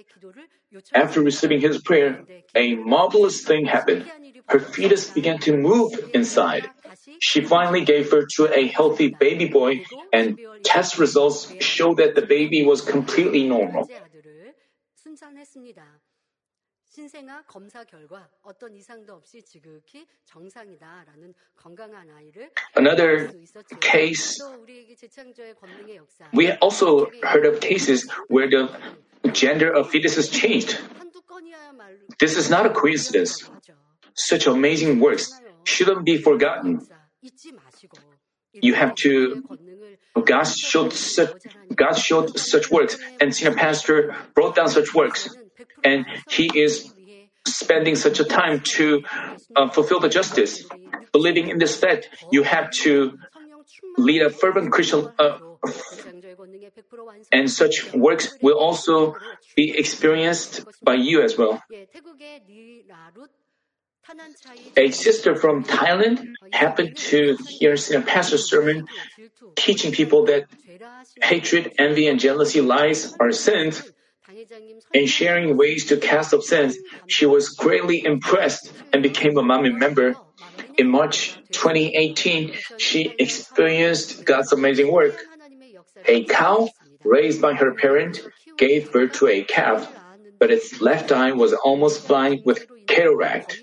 [0.95, 2.25] After receiving his prayer,
[2.55, 4.11] a marvelous thing happened.
[4.49, 6.71] Her fetus began to move inside.
[7.21, 12.23] She finally gave birth to a healthy baby boy, and test results show that the
[12.23, 13.89] baby was completely normal.
[16.98, 23.30] 신생아 검사 결과 어떤 이상도 없이 지극히 정상이다라는 건강한 아이를 Another
[23.80, 24.42] case
[26.34, 28.68] we also heard of cases where the
[29.32, 30.80] gender of fetuses changed.
[32.20, 33.48] This is not a coincidence.
[34.16, 35.30] Such amazing works
[35.66, 36.82] shouldn't be forgotten.
[38.54, 39.44] You have to
[40.26, 41.30] God showed such
[41.76, 45.30] God showed such works and senior pastor brought down such works
[45.85, 46.93] and he is
[47.47, 49.03] spending such a time to
[49.57, 50.65] uh, fulfill the justice.
[51.13, 53.19] Believing in this fact, you have to
[53.99, 55.39] lead a fervent Christian, uh,
[57.31, 59.15] and such works will also
[59.55, 61.63] be experienced by you as well.
[64.77, 68.89] A sister from Thailand happened to hear a pastor's sermon
[69.55, 70.47] teaching people that
[71.23, 73.93] hatred, envy, and jealousy, lies are sins
[74.93, 76.77] in sharing ways to cast off sins,
[77.07, 80.17] she was greatly impressed and became a Manmin member.
[80.79, 85.17] In March 2018, she experienced God's amazing work.
[86.07, 86.69] A cow
[87.05, 88.21] raised by her parent
[88.57, 89.91] gave birth to a calf,
[90.39, 93.61] but its left eye was almost blind with cataract.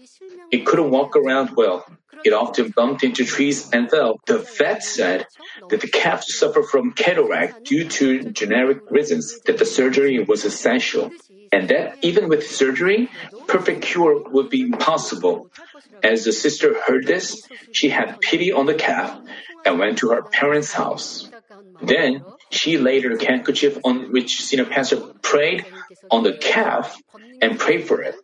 [0.51, 1.86] It couldn't walk around well.
[2.26, 4.20] It often bumped into trees and fell.
[4.26, 5.26] The vet said
[5.70, 11.11] that the calf suffered from cataract due to generic reasons, that the surgery was essential,
[11.51, 13.09] and that even with surgery,
[13.47, 15.49] perfect cure would be impossible.
[16.03, 19.20] As the sister heard this, she had pity on the calf
[19.65, 21.30] and went to her parents' house.
[21.82, 25.65] Then she laid her handkerchief on which senior pastor prayed
[26.11, 26.97] on the calf
[27.41, 28.15] and prayed for it.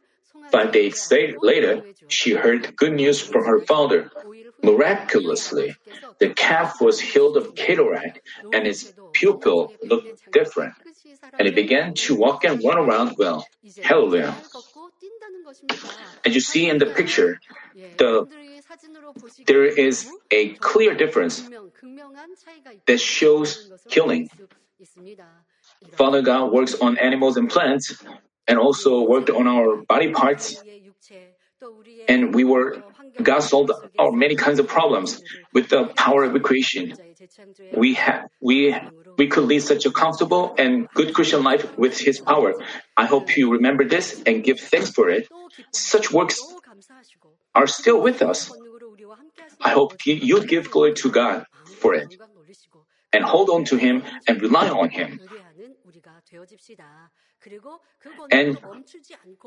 [0.51, 4.11] Five days later, she heard good news from her father.
[4.63, 5.75] Miraculously,
[6.19, 8.21] the calf was healed of cataract
[8.53, 10.73] and its pupil looked different,
[11.37, 13.45] and it began to walk and run around well.
[13.81, 14.35] Hallelujah.
[16.25, 17.39] As you see in the picture,
[17.97, 18.27] the,
[19.45, 21.47] there is a clear difference
[22.85, 24.29] that shows healing.
[25.93, 28.03] Father God works on animals and plants,
[28.47, 30.61] and also worked on our body parts.
[32.07, 32.83] And we were,
[33.21, 35.21] God solved our many kinds of problems
[35.53, 36.93] with the power of creation.
[37.75, 38.75] We have, we,
[39.17, 42.53] we could lead such a comfortable and good Christian life with His power.
[42.95, 45.27] I hope you remember this and give thanks for it.
[45.71, 46.39] Such works
[47.55, 48.51] are still with us.
[49.61, 51.45] I hope you give glory to God
[51.79, 52.19] for it
[53.13, 55.19] and hold on to Him and rely on Him.
[58.31, 58.57] And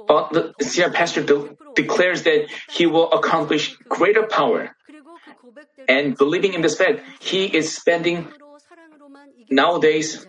[0.09, 4.75] uh, the senior pastor de- declares that he will accomplish greater power.
[5.89, 8.29] And believing in this fact, he is spending
[9.51, 10.27] nowadays.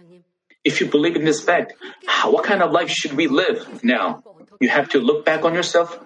[0.63, 1.73] If you believe in this fact,
[2.05, 4.23] how, what kind of life should we live now?
[4.59, 5.97] You have to look back on yourself.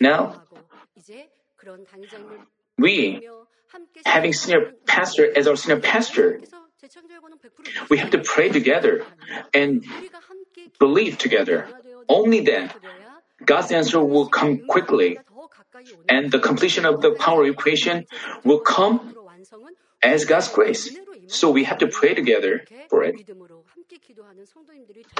[0.00, 0.42] Now,
[2.78, 3.28] we,
[4.06, 6.40] having senior pastor as our senior pastor,
[7.90, 9.04] we have to pray together
[9.52, 9.84] and
[10.78, 11.68] believe together.
[12.08, 12.70] Only then,
[13.44, 15.18] God's answer will come quickly,
[16.08, 18.06] and the completion of the power equation
[18.44, 19.14] will come
[20.02, 20.96] as God's grace.
[21.28, 23.16] So we have to pray together for it.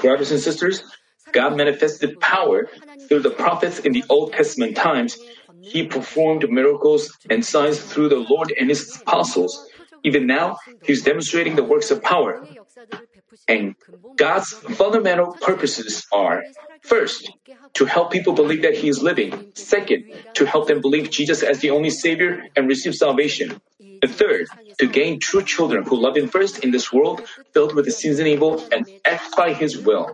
[0.01, 0.83] Brothers and sisters,
[1.31, 2.69] God manifested power
[3.09, 5.17] through the prophets in the Old Testament times.
[5.61, 9.67] He performed miracles and signs through the Lord and His apostles.
[10.05, 12.45] Even now, He's demonstrating the works of power.
[13.47, 13.75] And
[14.15, 16.43] God's fundamental purposes are
[16.83, 17.25] first,
[17.73, 19.49] to help people believe that He is living.
[19.55, 23.59] Second, to help them believe Jesus as the only Savior and receive salvation.
[23.79, 24.45] The third,
[24.77, 28.19] to gain true children who love Him first in this world filled with the sins
[28.19, 30.13] and evil and act by His will.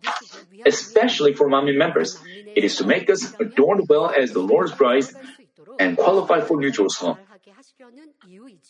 [0.65, 2.17] Especially for Manmin members,
[2.55, 5.03] it is to make us adorned well as the Lord's bride
[5.79, 7.17] and qualified for New Jerusalem.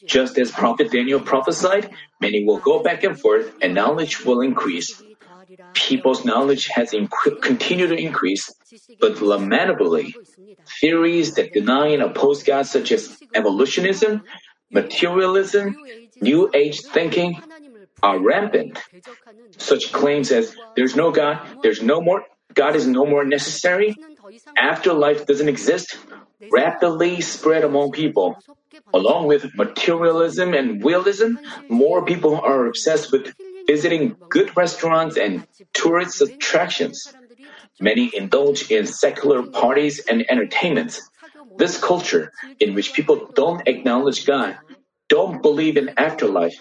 [0.06, 1.90] Just as Prophet Daniel prophesied,
[2.20, 5.02] many will go back and forth and knowledge will increase.
[5.74, 8.52] people's knowledge has inc- continued to increase,
[9.00, 10.16] but lamentably,
[10.80, 14.24] theories that deny and oppose God, such as evolutionism,
[14.72, 15.76] materialism,
[16.22, 17.42] New Age thinking,
[18.04, 18.80] are rampant.
[19.58, 22.24] Such claims as there's no God, there's no more,
[22.54, 23.96] God is no more necessary,
[24.58, 25.98] afterlife doesn't exist,
[26.52, 28.38] rapidly spread among people.
[28.94, 31.36] Along with materialism and realism,
[31.70, 33.34] more people are obsessed with
[33.68, 37.14] visiting good restaurants and tourist attractions.
[37.80, 41.02] Many indulge in secular parties and entertainments.
[41.58, 44.58] This culture, in which people don't acknowledge God,
[45.10, 46.56] don't believe in afterlife,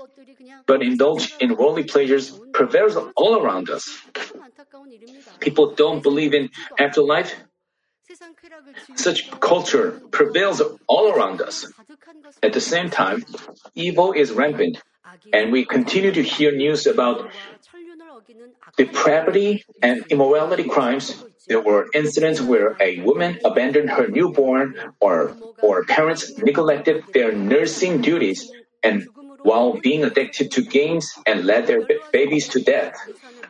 [0.66, 3.86] but indulge in worldly pleasures, prevails all around us.
[5.40, 7.34] People don't believe in afterlife.
[8.96, 11.66] Such culture prevails all around us.
[12.42, 13.24] At the same time,
[13.74, 14.82] evil is rampant,
[15.32, 17.30] and we continue to hear news about
[18.76, 21.24] depravity and immorality crimes.
[21.48, 28.00] There were incidents where a woman abandoned her newborn or, or parents neglected their nursing
[28.00, 28.50] duties
[28.82, 29.08] and
[29.42, 32.94] while being addicted to games and led their babies to death.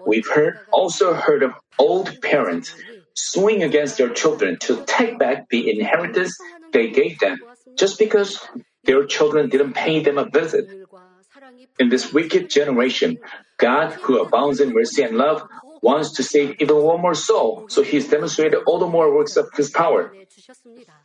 [0.07, 2.75] We've heard, also heard of old parents
[3.21, 6.37] suing against their children to take back the inheritance
[6.73, 7.39] they gave them
[7.77, 8.41] just because
[8.85, 10.69] their children didn't pay them a visit.
[11.79, 13.19] In this wicked generation,
[13.57, 15.43] God, who abounds in mercy and love,
[15.83, 19.49] wants to save even one more soul, so He's demonstrated all the more works of
[19.57, 20.13] His power.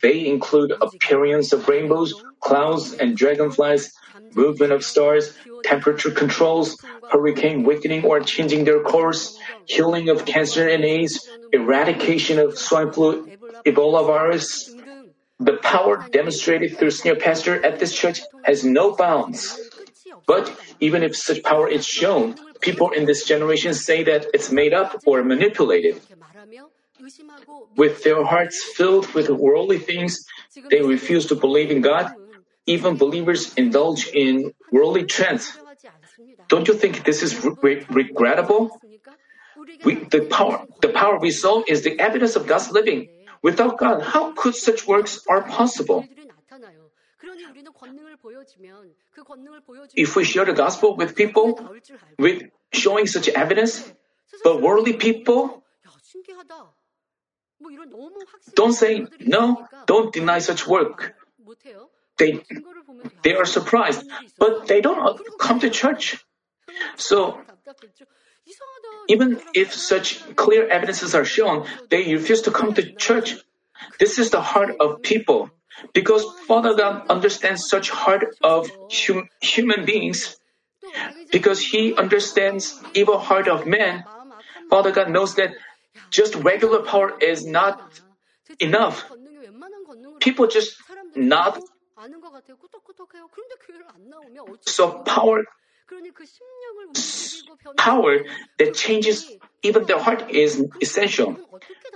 [0.02, 3.92] They include appearance of rainbows, clouds, and dragonflies,
[4.34, 5.32] movement of stars,
[5.64, 6.76] temperature controls,
[7.10, 13.28] hurricane weakening or changing their course, healing of cancer and AIDS, eradication of swine flu,
[13.64, 14.74] Ebola virus.
[15.38, 19.58] The power demonstrated through senior pastor at this church has no bounds.
[20.26, 20.50] But
[20.80, 24.96] even if such power is shown, people in this generation say that it's made up
[25.06, 26.00] or manipulated.
[27.76, 30.24] With their hearts filled with worldly things,
[30.70, 32.14] they refuse to believe in God.
[32.66, 35.56] Even believers indulge in worldly trends.
[36.48, 38.80] Don't you think this is re- regrettable?
[39.84, 43.08] We, the power, the power we saw is the evidence of God's living.
[43.42, 46.04] Without God, how could such works are possible?
[49.94, 51.70] If we share the gospel with people,
[52.18, 52.42] with
[52.72, 53.92] showing such evidence,
[54.44, 55.62] but worldly people
[58.54, 61.14] don't say no, don't deny such work.
[62.18, 62.42] They,
[63.22, 64.04] they are surprised,
[64.38, 66.24] but they don't come to church.
[66.96, 67.40] So,
[69.08, 73.36] even if such clear evidences are shown, they refuse to come to church.
[73.98, 75.50] This is the heart of people.
[75.92, 80.36] Because Father God understands such heart of hum, human beings.
[81.30, 84.04] Because He understands evil heart of man,
[84.70, 85.50] Father God knows that
[86.10, 87.92] just regular power is not
[88.58, 89.04] enough.
[90.20, 90.80] People just
[91.14, 91.60] not
[94.66, 95.44] so power
[97.76, 98.24] power
[98.58, 99.30] that changes
[99.62, 101.36] even the heart is essential.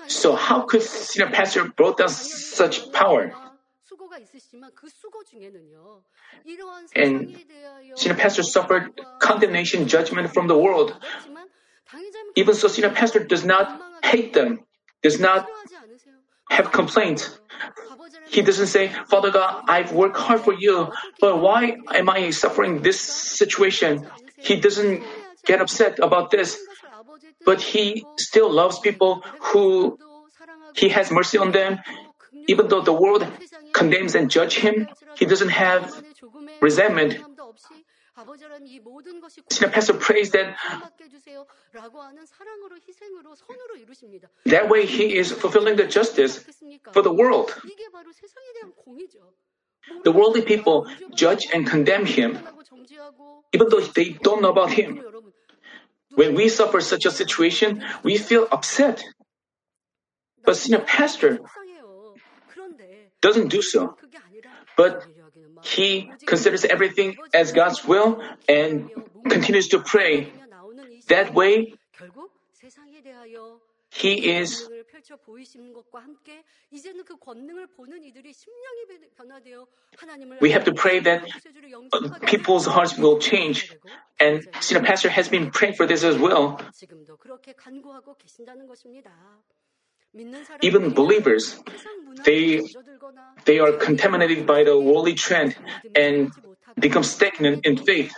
[0.06, 3.32] So how could senior pastor brought down such power?
[6.94, 7.36] And
[7.96, 10.94] senior pastor suffered condemnation judgment from the world.
[12.36, 14.60] Even so, senior pastor does not hate them,
[15.02, 15.48] does not
[16.50, 17.38] have complaints.
[18.28, 22.82] He doesn't say, Father God, I've worked hard for you, but why am I suffering
[22.82, 24.06] this situation?
[24.36, 25.02] He doesn't
[25.46, 26.58] get upset about this,
[27.44, 29.22] but he still loves people
[29.52, 29.98] who
[30.76, 31.78] he has mercy on them.
[32.46, 33.26] Even though the world
[33.72, 36.02] condemns and judge him, he doesn't have
[36.60, 37.18] resentment.
[39.50, 40.56] Senior pastor prays that
[44.46, 46.44] that way he is fulfilling the justice
[46.92, 47.54] for the world.
[50.04, 52.38] The worldly people judge and condemn him,
[53.52, 55.02] even though they don't know about him.
[56.14, 59.02] When we suffer such a situation, we feel upset.
[60.44, 61.40] But senior pastor
[63.22, 63.96] doesn't do so.
[64.76, 65.06] But
[65.62, 68.90] he considers everything as God's will and
[69.28, 70.32] continues to pray.
[71.08, 71.74] That way,
[73.90, 74.68] he is
[80.40, 81.24] we have to pray that
[81.92, 83.74] uh, people's hearts will change.
[84.20, 86.60] And Senior Pastor has been praying for this as well.
[90.62, 91.56] Even believers,
[92.24, 92.60] they,
[93.44, 95.54] they are contaminated by the worldly trend
[95.94, 96.32] and
[96.78, 98.12] become stagnant in faith.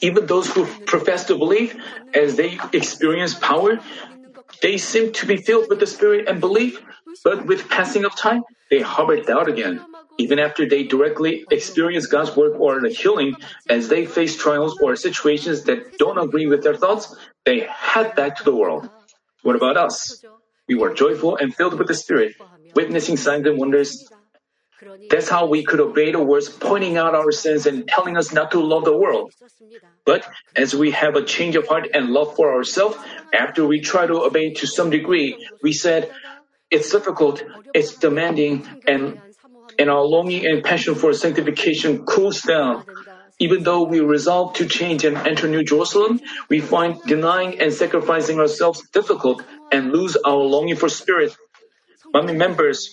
[0.00, 1.76] Even those who profess to believe,
[2.14, 3.78] as they experience power,
[4.62, 6.80] they seem to be filled with the Spirit and belief,
[7.22, 9.84] but with passing of time, they harbor doubt again.
[10.18, 13.36] Even after they directly experience God's work or the healing,
[13.68, 18.36] as they face trials or situations that don't agree with their thoughts, they head back
[18.36, 18.88] to the world.
[19.42, 20.22] What about us?
[20.68, 22.34] We were joyful and filled with the Spirit,
[22.74, 24.08] witnessing signs and wonders.
[25.10, 28.52] That's how we could obey the words pointing out our sins and telling us not
[28.52, 29.32] to love the world.
[30.06, 30.26] But
[30.56, 32.96] as we have a change of heart and love for ourselves,
[33.32, 36.10] after we try to obey to some degree, we said,
[36.70, 37.42] it's difficult,
[37.74, 39.20] it's demanding, and,
[39.78, 42.84] and our longing and passion for sanctification cools down.
[43.40, 46.20] Even though we resolve to change and enter New Jerusalem,
[46.50, 51.34] we find denying and sacrificing ourselves difficult and lose our longing for spirit.
[52.14, 52.90] Manmin members,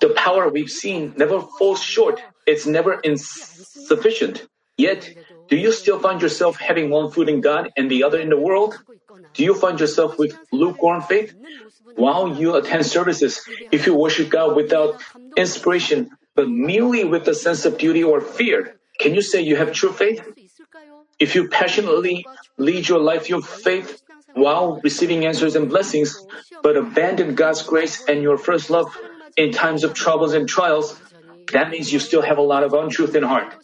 [0.00, 2.22] the power we've seen never falls short.
[2.46, 4.46] It's never insufficient.
[4.78, 5.10] Yet,
[5.48, 8.38] do you still find yourself having one foot in God and the other in the
[8.38, 8.78] world?
[9.34, 11.34] Do you find yourself with lukewarm faith?
[11.96, 15.02] While you attend services, if you worship God without
[15.36, 19.72] inspiration, but merely with a sense of duty or fear, can you say you have
[19.72, 20.20] true faith?
[21.18, 22.26] If you passionately
[22.56, 24.02] lead your life of faith
[24.34, 26.18] while receiving answers and blessings,
[26.62, 28.96] but abandon God's grace and your first love
[29.36, 31.00] in times of troubles and trials,
[31.52, 33.54] that means you still have a lot of untruth in heart.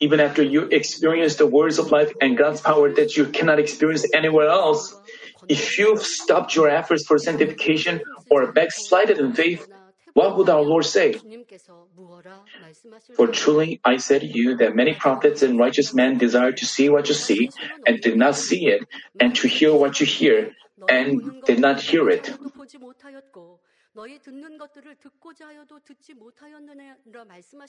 [0.00, 4.06] Even after you experience the words of life and God's power that you cannot experience
[4.14, 4.94] anywhere else,
[5.48, 9.68] if you've stopped your efforts for sanctification or backslided in faith,
[10.14, 11.20] what would our Lord say?
[13.16, 16.88] For truly I say to you that many prophets and righteous men desire to see
[16.88, 17.50] what you see
[17.86, 18.86] and did not see it,
[19.18, 20.52] and to hear what you hear
[20.88, 22.32] and did not hear it.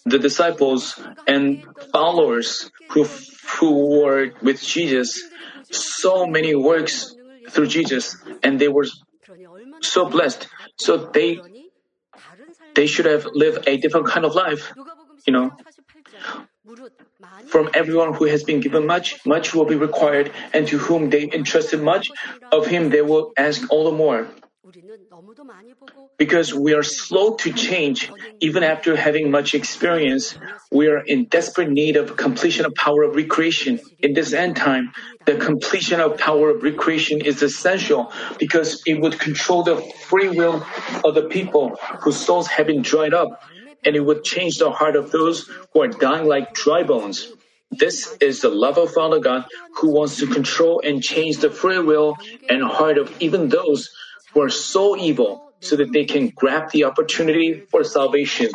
[0.05, 3.03] The disciples and followers who,
[3.57, 5.23] who were with Jesus
[5.71, 7.15] saw so many works
[7.49, 8.85] through Jesus and they were
[9.81, 10.47] so blessed.
[10.77, 11.41] So they
[12.75, 14.73] they should have lived a different kind of life.
[15.25, 15.51] You know,
[17.47, 21.29] from everyone who has been given much, much will be required, and to whom they
[21.31, 22.11] entrusted much,
[22.51, 24.27] of him they will ask all the more.
[26.17, 30.37] Because we are slow to change, even after having much experience,
[30.71, 33.79] we are in desperate need of completion of power of recreation.
[33.99, 34.91] In this end time,
[35.25, 39.77] the completion of power of recreation is essential because it would control the
[40.09, 40.65] free will
[41.03, 43.43] of the people whose souls have been dried up,
[43.83, 47.31] and it would change the heart of those who are dying like dry bones.
[47.71, 51.79] This is the love of Father God who wants to control and change the free
[51.79, 52.17] will
[52.49, 53.89] and heart of even those
[54.33, 58.49] who are so evil so that they can grab the opportunity for salvation.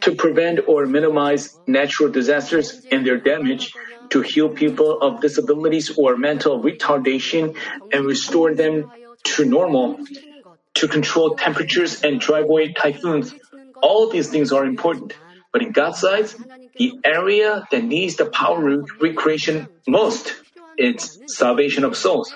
[0.00, 3.74] To prevent or minimize natural disasters and their damage,
[4.10, 7.56] to heal people of disabilities or mental retardation
[7.92, 8.90] and restore them
[9.24, 9.98] to normal,
[10.74, 13.34] to control temperatures and drive away typhoons.
[13.82, 15.12] All these things are important.
[15.52, 16.34] But in God's eyes,
[16.76, 20.34] the area that needs the power of recreation most
[20.76, 22.34] is salvation of souls.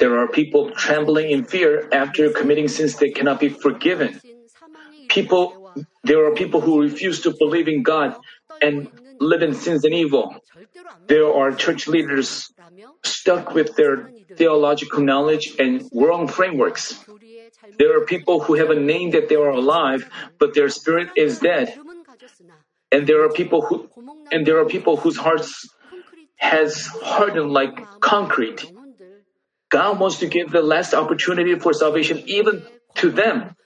[0.00, 4.18] There are people trembling in fear after committing sins that cannot be forgiven.
[5.10, 5.70] People,
[6.02, 8.16] there are people who refuse to believe in God
[8.62, 8.88] and
[9.20, 10.34] live in sins and evil.
[11.06, 12.48] There are church leaders
[13.04, 16.96] stuck with their theological knowledge and wrong frameworks.
[17.78, 21.40] There are people who have a name that they are alive, but their spirit is
[21.40, 21.76] dead.
[22.90, 23.88] And there are people who,
[24.32, 25.68] and there are people whose hearts
[26.36, 28.64] has hardened like concrete.
[29.70, 32.66] God wants to give the last opportunity for salvation even
[32.96, 33.56] to them.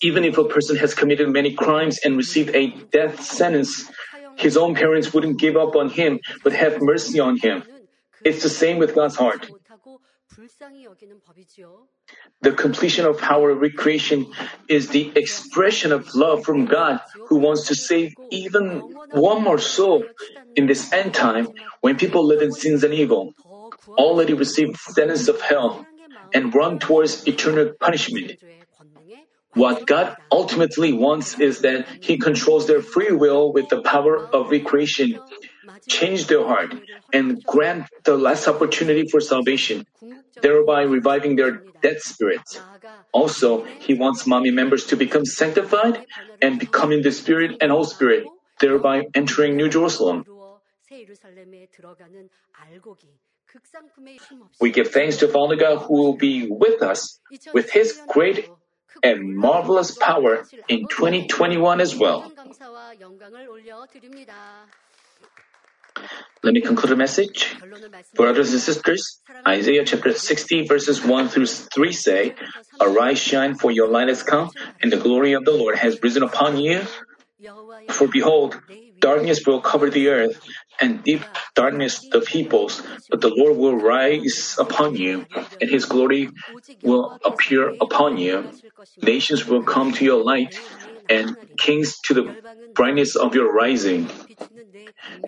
[0.00, 3.90] Even if a person has committed many crimes and received a death sentence,
[4.36, 7.64] his own parents wouldn't give up on him, but have mercy on him.
[8.24, 9.50] It's the same with God's heart.
[12.40, 14.32] The completion of power recreation
[14.68, 18.78] is the expression of love from God who wants to save even
[19.10, 20.04] one more soul
[20.54, 21.48] in this end time
[21.80, 23.34] when people live in sins and evil,
[23.98, 25.84] already received sentence of hell,
[26.32, 28.38] and run towards eternal punishment.
[29.54, 34.50] What God ultimately wants is that He controls their free will with the power of
[34.50, 35.18] recreation,
[35.88, 36.74] change their heart,
[37.12, 39.86] and grant the last opportunity for salvation,
[40.40, 42.60] thereby reviving their dead spirits.
[43.12, 46.04] Also, He wants Manmin members to become sanctified
[46.40, 48.26] and become in the Spirit and Holy Spirit,
[48.60, 50.24] thereby entering New Jerusalem.
[54.60, 57.20] We give thanks to Father God who will be with us
[57.52, 58.48] with His great
[59.02, 62.32] and marvelous power in 2021 as well.
[66.42, 67.56] Let me conclude the message.
[68.14, 72.34] Brothers and sisters, Isaiah chapter 60 verses 1 through 3 say,
[72.80, 74.50] Arise, shine, for your light has come,
[74.82, 76.82] and the glory of the Lord has risen upon you.
[77.90, 78.60] For behold,
[79.00, 80.40] darkness will cover the earth,
[80.80, 81.22] and deep
[81.54, 85.26] darkness the peoples, but the Lord will rise upon you,
[85.60, 86.30] and his glory
[86.82, 88.50] will appear upon you.
[89.02, 90.58] Nations will come to your light,
[91.08, 92.24] and kings to the
[92.74, 94.08] brightness of your rising.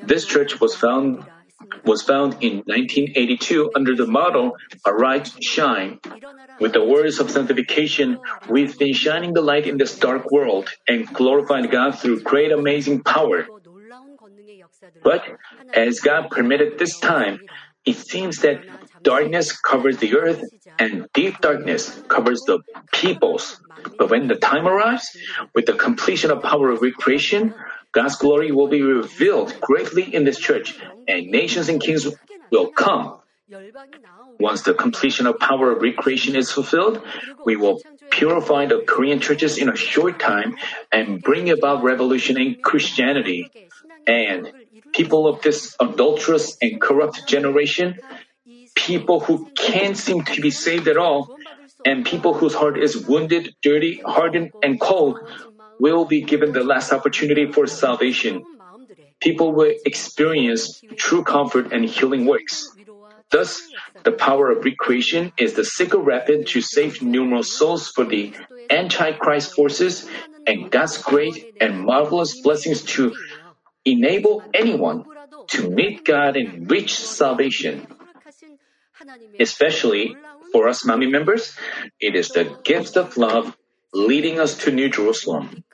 [0.02, 1.24] This church was found
[1.84, 4.56] was found in 1982 under the motto
[4.86, 6.00] Arise Shine.
[6.58, 8.18] With the words of sanctification,
[8.48, 13.02] we've been shining the light in this dark world and glorifying God through great amazing
[13.02, 13.46] power.
[15.02, 15.22] But
[15.74, 17.40] as God permitted this time,
[17.84, 18.60] it seems that
[19.02, 20.44] darkness covers the earth
[20.78, 22.60] and deep darkness covers the
[22.92, 23.60] peoples.
[23.98, 25.16] But when the time arrives,
[25.54, 27.54] with the completion of power of recreation,
[27.92, 30.78] God's glory will be revealed greatly in this church,
[31.08, 32.06] and nations and kings
[32.50, 33.20] will come.
[34.38, 37.02] Once the completion of power of recreation is fulfilled,
[37.44, 40.56] we will purify the Korean churches in a short time
[40.92, 43.50] and bring about revolution in Christianity.
[44.06, 44.52] And
[44.92, 47.98] people of this adulterous and corrupt generation,
[48.74, 51.36] people who can't seem to be saved at all,
[51.84, 55.18] and people whose heart is wounded, dirty, hardened, and cold
[55.78, 58.44] will be given the last opportunity for salvation.
[59.20, 62.72] People will experience true comfort and healing works.
[63.30, 63.62] Thus,
[64.02, 68.34] the power of recreation is the sickle rapid to save numerous souls for the
[68.68, 70.08] Antichrist forces
[70.46, 73.14] and God's great and marvelous blessings to
[73.84, 75.04] enable anyone
[75.48, 77.86] to meet God and reach salvation.
[79.38, 80.16] Especially
[80.52, 81.56] for us Manmin members,
[82.00, 83.56] it is the gift of love
[83.92, 85.64] leading us to New Jerusalem.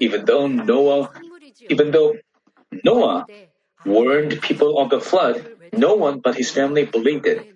[0.00, 1.12] Even though Noah,
[1.68, 2.16] even though
[2.84, 3.26] Noah
[3.84, 7.46] warned people of the flood, no one but his family believed it.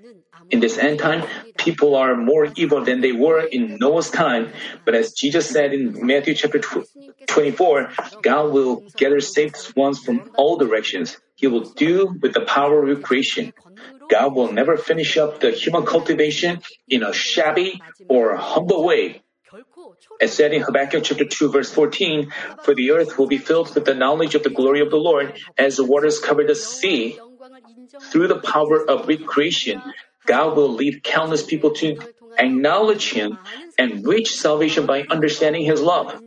[0.51, 1.23] In this end time,
[1.59, 4.53] people are more evil than they were in Noah's time.
[4.85, 6.61] But as Jesus said in Matthew chapter
[7.27, 7.91] 24,
[8.23, 11.17] God will gather saved ones from all directions.
[11.37, 13.53] He will do with the power of creation.
[14.11, 19.23] God will never finish up the human cultivation in a shabby or humble way.
[20.21, 22.31] As said in Habakkuk chapter 2 verse 14,
[22.63, 25.39] for the earth will be filled with the knowledge of the glory of the Lord
[25.57, 27.19] as the waters cover the sea.
[28.11, 29.83] Through the power of recreation,
[30.27, 31.99] God will lead countless people to
[32.39, 33.39] acknowledge Him
[33.79, 36.21] and reach salvation by understanding His love.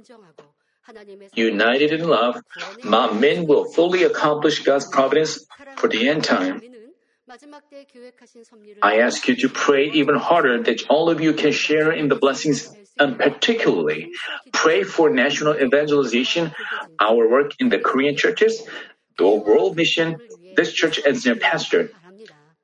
[1.33, 2.41] United in love,
[2.83, 5.45] Manmin will fully accomplish God's providence
[5.77, 6.61] for the end time.
[8.81, 12.15] I ask you to pray even harder that all of you can share in the
[12.15, 14.11] blessings and particularly
[14.51, 16.53] pray for national evangelization,
[16.99, 18.61] our work in the Korean churches,
[19.17, 20.17] the world mission,
[20.55, 21.91] this church as their pastor.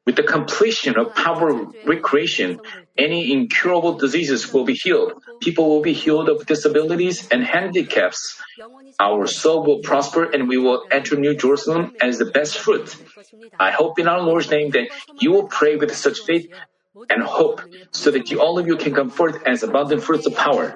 [0.09, 2.59] With the completion of power recreation,
[2.97, 5.13] any incurable diseases will be healed.
[5.39, 8.41] People will be healed of disabilities and handicaps.
[8.99, 12.89] Our soul will prosper and we will enter New Jerusalem as the best fruit.
[13.59, 14.89] I hope in our Lord's name that
[15.21, 16.49] you will pray with such faith
[17.11, 20.33] and hope so that you, all of you can come forth as abundant fruits of
[20.35, 20.75] power.